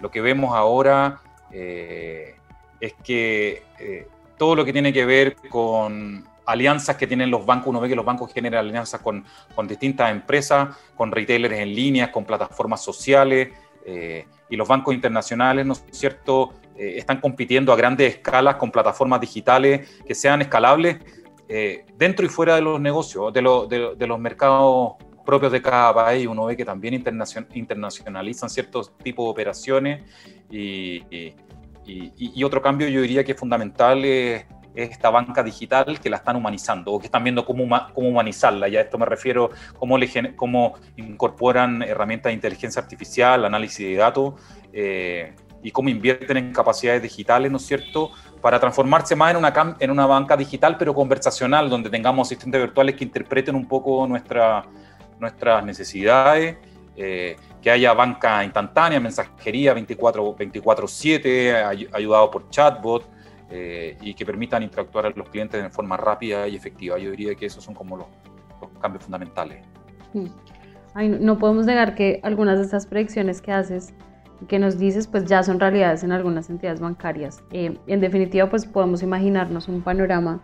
Lo 0.00 0.10
que 0.10 0.20
vemos 0.20 0.54
ahora 0.54 1.20
eh, 1.50 2.34
es 2.80 2.94
que 3.02 3.62
eh, 3.78 4.06
todo 4.36 4.54
lo 4.54 4.64
que 4.64 4.72
tiene 4.72 4.92
que 4.92 5.04
ver 5.04 5.36
con 5.48 6.24
alianzas 6.46 6.96
que 6.96 7.06
tienen 7.06 7.30
los 7.30 7.44
bancos, 7.44 7.68
uno 7.68 7.80
ve 7.80 7.88
que 7.88 7.96
los 7.96 8.04
bancos 8.04 8.32
generan 8.32 8.66
alianzas 8.66 9.00
con, 9.00 9.24
distintas 9.66 10.10
empresas, 10.10 10.76
con 10.96 11.12
retailers 11.12 11.58
en 11.58 11.74
línea, 11.74 12.10
con 12.10 12.24
plataformas 12.24 12.82
sociales, 12.82 13.50
eh, 13.84 14.26
y 14.48 14.56
los 14.56 14.66
bancos 14.66 14.94
internacionales, 14.94 15.66
¿no 15.66 15.74
es 15.74 15.84
cierto?, 15.90 16.54
están 16.76 17.20
compitiendo 17.20 17.72
a 17.72 17.76
grandes 17.76 18.14
escalas 18.14 18.54
con 18.54 18.70
plataformas 18.70 19.20
digitales 19.20 20.00
que 20.06 20.14
sean 20.14 20.42
escalables 20.42 20.98
dentro 21.96 22.24
y 22.24 22.28
fuera 22.28 22.54
de 22.54 22.60
los 22.60 22.80
negocios, 22.80 23.32
de, 23.32 23.96
de 23.96 24.06
los 24.06 24.20
mercados 24.20 24.92
propios 25.28 25.52
de 25.52 25.60
cada 25.60 25.92
país, 25.92 26.26
uno 26.26 26.46
ve 26.46 26.56
que 26.56 26.64
también 26.64 26.94
internacionalizan 27.52 28.48
ciertos 28.48 28.96
tipos 28.96 29.26
de 29.26 29.30
operaciones 29.30 30.02
y, 30.50 31.02
otro 32.42 32.62
cambio 32.62 32.88
yo 32.88 33.02
diría 33.02 33.22
que 33.24 33.32
es 33.32 33.38
fundamental 33.38 34.06
es, 34.06 34.46
esta 34.74 35.10
banca 35.10 35.42
digital 35.42 36.00
que 36.00 36.08
la 36.08 36.16
están 36.16 36.36
humanizando 36.36 36.92
o 36.92 36.98
que 36.98 37.08
están 37.08 37.24
viendo 37.24 37.44
cómo, 37.44 37.68
cómo 37.92 38.08
humanizarla. 38.08 38.68
Ya 38.68 38.78
a 38.78 38.82
esto 38.84 38.96
me 38.96 39.04
refiero, 39.04 39.50
cómo, 39.78 39.98
le, 39.98 40.34
cómo 40.34 40.76
incorporan 40.96 41.82
herramientas 41.82 42.30
de 42.30 42.34
inteligencia 42.34 42.80
artificial, 42.80 43.44
análisis 43.44 43.86
de 43.86 43.96
datos 43.96 44.32
eh, 44.72 45.34
y 45.62 45.70
cómo 45.72 45.90
invierten 45.90 46.38
en 46.38 46.52
capacidades 46.54 47.02
digitales, 47.02 47.50
¿no 47.50 47.58
es 47.58 47.66
cierto?, 47.66 48.12
para 48.40 48.58
transformarse 48.58 49.14
más 49.14 49.32
en 49.32 49.36
una, 49.36 49.76
en 49.78 49.90
una 49.90 50.06
banca 50.06 50.38
digital, 50.38 50.78
pero 50.78 50.94
conversacional, 50.94 51.68
donde 51.68 51.90
tengamos 51.90 52.28
asistentes 52.28 52.62
virtuales 52.62 52.94
que 52.94 53.04
interpreten 53.04 53.54
un 53.56 53.68
poco 53.68 54.06
nuestra, 54.06 54.64
nuestras 55.20 55.64
necesidades, 55.64 56.56
eh, 56.96 57.36
que 57.62 57.70
haya 57.70 57.94
banca 57.94 58.44
instantánea, 58.44 59.00
mensajería 59.00 59.74
24-7, 59.74 61.88
ayudado 61.92 62.30
por 62.30 62.50
chatbot, 62.50 63.08
eh, 63.50 63.96
y 64.02 64.14
que 64.14 64.26
permitan 64.26 64.62
interactuar 64.62 65.06
a 65.06 65.10
los 65.10 65.28
clientes 65.30 65.62
de 65.62 65.70
forma 65.70 65.96
rápida 65.96 66.46
y 66.46 66.56
efectiva. 66.56 66.98
Yo 66.98 67.10
diría 67.10 67.34
que 67.34 67.46
esos 67.46 67.64
son 67.64 67.74
como 67.74 67.96
los, 67.96 68.06
cambios 68.80 69.04
fundamentales. 69.04 69.64
Mm. 70.12 71.24
no 71.24 71.38
podemos 71.38 71.66
negar 71.66 71.94
que 71.94 72.20
algunas 72.22 72.58
de 72.58 72.64
estas 72.64 72.86
predicciones 72.86 73.40
que 73.40 73.52
haces 73.52 73.94
que 74.46 74.58
nos 74.58 74.78
dices, 74.78 75.08
pues 75.08 75.24
ya 75.24 75.42
son 75.42 75.58
realidades 75.58 76.04
en 76.04 76.12
algunas 76.12 76.48
entidades 76.48 76.80
bancarias. 76.80 77.42
Eh, 77.50 77.76
en 77.86 78.00
definitiva, 78.00 78.48
pues 78.48 78.66
podemos 78.66 79.02
imaginarnos 79.02 79.68
un 79.68 79.82
panorama 79.82 80.40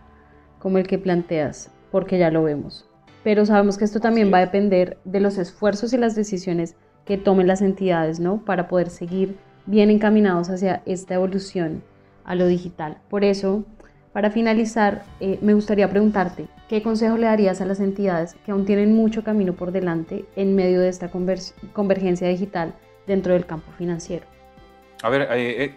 como 0.59 0.77
el 0.77 0.87
que 0.87 0.97
planteas, 0.97 1.71
porque 1.91 2.17
ya 2.17 2.29
lo 2.29 2.43
vemos. 2.43 2.89
Pero 3.25 3.43
sabemos 3.43 3.79
que 3.79 3.85
esto 3.85 3.99
también 3.99 4.31
va 4.31 4.37
a 4.37 4.41
depender 4.41 4.99
de 5.03 5.19
los 5.19 5.39
esfuerzos 5.39 5.91
y 5.93 5.97
las 5.97 6.13
decisiones 6.13 6.75
que 7.05 7.17
tomen 7.17 7.47
las 7.47 7.63
entidades, 7.63 8.19
¿no? 8.19 8.45
Para 8.45 8.67
poder 8.67 8.91
seguir 8.91 9.35
bien 9.65 9.89
encaminados 9.89 10.51
hacia 10.51 10.83
esta 10.85 11.15
evolución 11.15 11.81
a 12.23 12.35
lo 12.35 12.45
digital. 12.45 12.99
Por 13.09 13.23
eso, 13.23 13.65
para 14.13 14.29
finalizar, 14.29 15.05
eh, 15.19 15.39
me 15.41 15.55
gustaría 15.55 15.89
preguntarte, 15.89 16.45
¿qué 16.69 16.83
consejo 16.83 17.17
le 17.17 17.25
darías 17.25 17.61
a 17.61 17.65
las 17.65 17.79
entidades 17.79 18.35
que 18.45 18.51
aún 18.51 18.63
tienen 18.63 18.93
mucho 18.93 19.23
camino 19.23 19.53
por 19.53 19.71
delante 19.71 20.25
en 20.35 20.55
medio 20.55 20.79
de 20.79 20.89
esta 20.89 21.09
convergencia 21.09 22.27
digital 22.27 22.75
dentro 23.07 23.33
del 23.33 23.47
campo 23.47 23.71
financiero? 23.75 24.27
A 25.01 25.09
ver, 25.09 25.23
eh, 25.31 25.63
eh, 25.63 25.75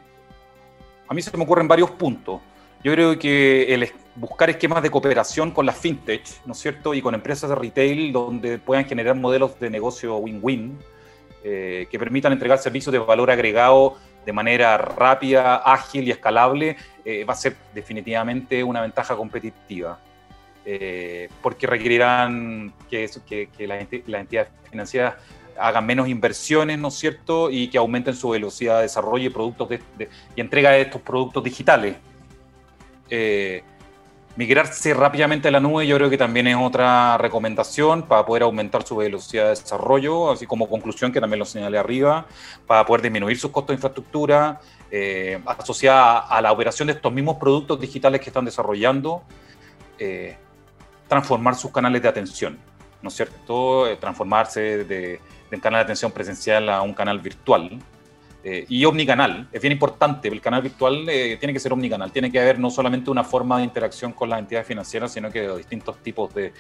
a 1.09 1.15
mí 1.15 1.23
se 1.23 1.35
me 1.35 1.45
ocurren 1.45 1.67
varios 1.67 1.93
puntos. 1.93 2.43
Yo 2.85 2.93
creo 2.93 3.19
que 3.19 3.73
el 3.73 3.85
buscar 4.19 4.51
esquemas 4.51 4.83
de 4.83 4.91
cooperación 4.91 5.53
con 5.53 5.65
las 5.65 5.77
fintech, 5.77 6.25
¿no 6.45 6.53
es 6.53 6.59
cierto? 6.59 6.93
Y 6.93 7.01
con 7.01 7.15
empresas 7.15 7.49
de 7.49 7.57
retail 7.57 8.13
donde 8.13 8.59
puedan 8.59 8.85
generar 8.85 9.15
modelos 9.15 9.59
de 9.61 9.71
negocio 9.71 10.17
win-win, 10.17 10.79
eh, 11.45 11.87
que 11.91 11.99
permitan 11.99 12.33
entregar 12.33 12.59
servicios 12.59 12.93
de 12.93 12.99
valor 12.99 13.31
agregado 13.31 13.97
de 14.27 14.33
manera 14.33 14.77
rápida, 14.77 15.57
ágil 15.57 16.09
y 16.09 16.11
escalable, 16.11 16.77
eh, 17.05 17.25
va 17.25 17.33
a 17.33 17.37
ser 17.37 17.57
definitivamente 17.73 18.63
una 18.65 18.83
ventaja 18.83 19.17
competitiva. 19.17 20.01
Eh, 20.65 21.31
porque 21.41 21.67
requerirán 21.67 22.75
que, 22.91 23.09
que, 23.57 23.67
las 23.67 23.81
entidades 24.21 24.51
financieras 24.71 25.15
hagan 25.59 25.87
menos 25.87 26.09
inversiones, 26.09 26.79
¿no 26.79 26.89
es 26.89 26.95
cierto? 26.95 27.51
Y 27.51 27.69
que 27.69 27.79
aumenten 27.79 28.15
su 28.15 28.31
velocidad 28.31 28.77
de 28.77 28.83
desarrollo 28.83 29.29
y, 29.29 29.31
productos 29.31 29.69
y 30.37 30.41
entrega 30.41 30.73
de 30.73 30.83
estos 30.83 31.01
productos 31.01 31.43
digitales. 31.43 31.97
Migrarse 34.39 34.95
rápidamente 34.95 35.49
a 35.49 35.51
la 35.51 35.59
nube 35.59 35.85
yo 35.85 35.97
creo 35.97 36.09
que 36.09 36.17
también 36.17 36.47
es 36.47 36.57
otra 36.57 37.19
recomendación 37.19 38.05
para 38.05 38.25
poder 38.25 38.45
aumentar 38.45 38.85
su 38.87 38.95
velocidad 38.95 39.43
de 39.43 39.51
desarrollo, 39.51 40.31
así 40.31 40.47
como 40.47 40.69
conclusión 40.69 41.11
que 41.11 41.21
también 41.21 41.41
lo 41.41 41.45
señalé 41.45 41.77
arriba, 41.77 42.25
para 42.65 42.87
poder 42.87 43.03
disminuir 43.03 43.37
sus 43.37 43.51
costos 43.51 43.71
de 43.71 43.75
infraestructura, 43.75 44.61
eh, 44.93 45.41
asociada 45.45 46.21
a 46.21 46.41
la 46.41 46.53
operación 46.53 46.87
de 46.87 46.93
estos 46.93 47.13
mismos 47.13 47.37
productos 47.37 47.81
digitales 47.81 48.21
que 48.21 48.31
están 48.31 48.45
desarrollando, 48.45 49.25
eh, 49.99 50.37
transformar 51.09 51.57
sus 51.57 51.73
canales 51.73 52.01
de 52.01 52.09
atención, 52.09 52.61
¿no 53.03 53.09
es 53.09 53.17
cierto? 53.17 53.89
Eh, 53.89 53.97
transformarse 53.97 54.85
de, 54.85 55.21
de 55.51 55.61
canal 55.61 55.81
de 55.81 55.83
atención 55.83 56.13
presencial 56.13 56.69
a 56.69 56.81
un 56.83 56.95
canal 56.95 57.19
virtual. 57.19 57.81
Eh, 58.45 58.65
y 58.69 58.85
omnicanal. 58.85 59.49
Es 59.51 59.61
bien 59.61 59.73
importante, 59.73 60.29
el 60.29 60.41
canal 60.41 60.63
virtual 60.63 61.09
eh, 61.09 61.37
tiene 61.41 61.53
que 61.53 61.59
ser 61.59 61.73
omnicanal, 61.73 62.13
tiene 62.13 62.31
que 62.31 62.39
haber 62.41 62.61
no 62.61 62.71
solamente 62.71 63.11
una 63.11 63.25
forma 63.25 63.59
de 63.59 63.65
interacción 63.65 64.13
con 64.13 64.31
las 64.31 64.39
entidades 64.39 64.67
financieras, 64.67 65.13
sino 65.13 65.29
que 65.29 65.49
distintos 65.57 65.99
tipos 65.99 66.33
de, 66.33 66.53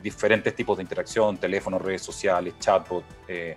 diferentes 0.00 0.54
tipos 0.54 0.76
de 0.76 0.84
interacción, 0.84 1.36
teléfonos, 1.36 1.82
redes 1.82 2.02
sociales, 2.02 2.54
chatbot, 2.60 3.04
eh, 3.26 3.56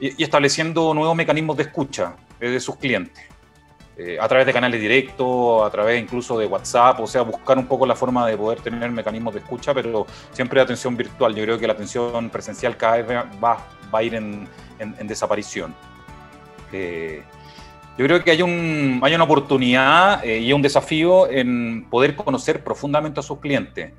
y, 0.00 0.22
estableciendo 0.22 0.94
nuevos 0.94 1.14
mecanismos 1.14 1.58
de 1.58 1.64
escucha 1.64 2.16
de 2.40 2.58
sus 2.58 2.76
clientes. 2.76 3.22
a 4.20 4.28
través 4.28 4.46
de 4.46 4.52
canales 4.52 4.80
directos, 4.80 5.66
a 5.66 5.70
través 5.70 6.00
incluso 6.00 6.38
de 6.38 6.46
WhatsApp, 6.46 7.00
o 7.00 7.06
sea, 7.06 7.22
buscar 7.22 7.58
un 7.58 7.66
poco 7.66 7.84
la 7.84 7.96
forma 7.96 8.26
de 8.28 8.36
poder 8.36 8.60
tener 8.60 8.90
mecanismos 8.92 9.34
de 9.34 9.40
escucha, 9.40 9.74
pero 9.74 10.06
siempre 10.30 10.60
de 10.60 10.64
atención 10.64 10.96
virtual. 10.96 11.34
Yo 11.34 11.42
creo 11.42 11.58
que 11.58 11.66
la 11.66 11.72
atención 11.72 12.30
presencial 12.30 12.76
cada 12.76 13.02
vez 13.02 13.26
va, 13.42 13.66
va 13.92 13.98
a 13.98 14.02
ir 14.04 14.14
en 14.14 14.48
desaparición. 15.02 15.74
Eh, 16.72 17.22
yo 17.96 18.04
creo 18.04 18.22
que 18.22 18.30
hay, 18.30 18.42
un, 18.42 19.00
hay 19.02 19.14
una 19.14 19.24
oportunidad 19.24 20.24
eh, 20.24 20.38
y 20.38 20.52
un 20.52 20.62
desafío 20.62 21.28
en 21.28 21.86
poder 21.90 22.14
conocer 22.14 22.62
profundamente 22.62 23.18
a 23.18 23.22
sus 23.24 23.40
clientes, 23.40 23.92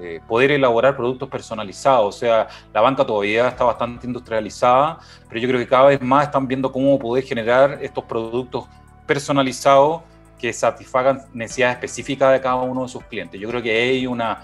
eh, 0.00 0.20
poder 0.28 0.50
elaborar 0.50 0.94
productos 0.94 1.28
personalizados. 1.28 2.16
O 2.16 2.18
sea, 2.18 2.48
la 2.72 2.80
banca 2.82 3.04
todavía 3.06 3.48
está 3.48 3.64
bastante 3.64 4.06
industrializada, 4.06 4.98
pero 5.28 5.40
yo 5.40 5.48
creo 5.48 5.60
que 5.60 5.66
cada 5.66 5.86
vez 5.86 6.02
más 6.02 6.24
están 6.24 6.46
viendo 6.46 6.70
cómo 6.70 6.98
poder 6.98 7.24
generar 7.24 7.78
estos 7.80 8.04
productos 8.04 8.66
personalizados 9.06 10.02
que 10.38 10.52
satisfagan 10.52 11.22
necesidades 11.32 11.76
específicas 11.76 12.32
de 12.32 12.40
cada 12.40 12.56
uno 12.56 12.82
de 12.82 12.88
sus 12.88 13.04
clientes. 13.04 13.38
Yo 13.40 13.48
creo 13.48 13.62
que 13.62 13.70
hay, 13.70 14.06
una, 14.06 14.42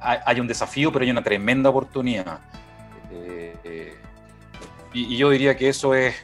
hay 0.00 0.40
un 0.40 0.46
desafío, 0.46 0.90
pero 0.90 1.04
hay 1.04 1.10
una 1.10 1.22
tremenda 1.22 1.68
oportunidad. 1.70 2.40
y 4.92 5.16
yo 5.16 5.30
diría 5.30 5.56
que 5.56 5.68
eso 5.68 5.94
es 5.94 6.14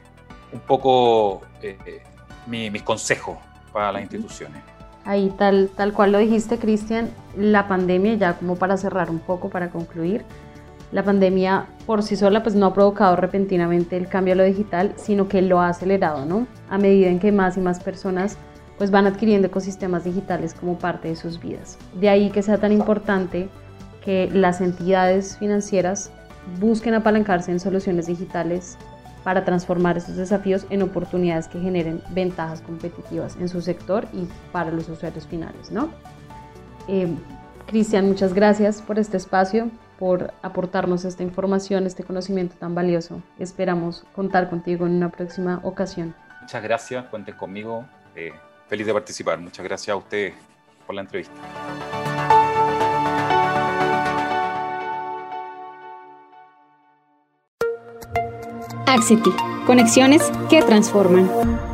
un 0.52 0.60
poco 0.60 1.42
eh, 1.62 2.02
mis 2.46 2.82
consejos 2.82 3.38
para 3.72 3.92
las 3.92 4.02
instituciones. 4.02 4.62
Ahí 5.04 5.32
tal, 5.38 5.70
tal 5.76 5.92
cual 5.92 6.12
lo 6.12 6.18
dijiste, 6.18 6.58
Cristian, 6.58 7.10
la 7.36 7.68
pandemia, 7.68 8.14
ya 8.14 8.34
como 8.34 8.56
para 8.56 8.76
cerrar 8.76 9.10
un 9.10 9.18
poco, 9.18 9.48
para 9.48 9.70
concluir, 9.70 10.24
la 10.92 11.04
pandemia 11.04 11.66
por 11.86 12.02
sí 12.02 12.16
sola 12.16 12.42
pues 12.42 12.54
no 12.54 12.66
ha 12.66 12.74
provocado 12.74 13.16
repentinamente 13.16 13.96
el 13.96 14.08
cambio 14.08 14.34
a 14.34 14.36
lo 14.36 14.44
digital, 14.44 14.92
sino 14.96 15.28
que 15.28 15.40
lo 15.40 15.60
ha 15.60 15.68
acelerado, 15.68 16.26
¿no? 16.26 16.46
A 16.68 16.78
medida 16.78 17.08
en 17.08 17.20
que 17.20 17.30
más 17.32 17.56
y 17.56 17.60
más 17.60 17.80
personas 17.80 18.36
pues 18.76 18.90
van 18.90 19.06
adquiriendo 19.06 19.48
ecosistemas 19.48 20.04
digitales 20.04 20.54
como 20.54 20.78
parte 20.78 21.08
de 21.08 21.16
sus 21.16 21.38
vidas. 21.38 21.78
De 21.94 22.08
ahí 22.08 22.30
que 22.30 22.42
sea 22.42 22.58
tan 22.58 22.72
importante 22.72 23.48
que 24.02 24.30
las 24.32 24.60
entidades 24.60 25.36
financieras 25.38 26.10
busquen 26.58 26.94
apalancarse 26.94 27.52
en 27.52 27.60
soluciones 27.60 28.06
digitales 28.06 28.78
para 29.24 29.44
transformar 29.44 29.96
estos 29.96 30.16
desafíos 30.16 30.66
en 30.70 30.83
oportunidades 30.83 31.48
que 31.48 31.61
generen 31.61 32.02
ventajas 32.11 32.61
competitivas 32.61 33.37
en 33.37 33.48
su 33.48 33.61
sector 33.61 34.06
y 34.12 34.26
para 34.52 34.70
los 34.70 34.88
usuarios 34.88 35.26
finales. 35.26 35.70
¿no? 35.70 35.90
Eh, 36.88 37.09
Cristian, 37.66 38.06
muchas 38.06 38.35
gracias 38.35 38.83
por 38.83 38.98
este 38.98 39.16
espacio, 39.16 39.70
por 39.98 40.33
aportarnos 40.42 41.04
esta 41.04 41.22
información, 41.22 41.87
este 41.87 42.02
conocimiento 42.02 42.56
tan 42.59 42.74
valioso. 42.74 43.22
Esperamos 43.38 44.04
contar 44.14 44.48
contigo 44.48 44.87
en 44.87 44.92
una 44.92 45.11
próxima 45.11 45.61
ocasión. 45.62 46.14
Muchas 46.40 46.62
gracias, 46.62 47.04
cuenten 47.06 47.37
conmigo. 47.37 47.85
Eh, 48.16 48.33
feliz 48.68 48.87
de 48.87 48.92
participar. 48.92 49.38
Muchas 49.38 49.64
gracias 49.64 49.94
a 49.94 49.96
usted 49.96 50.33
por 50.87 50.94
la 50.94 51.02
entrevista. 51.02 51.35
Axity, 58.90 59.31
conexiones 59.66 60.33
que 60.48 60.62
transforman. 60.62 61.69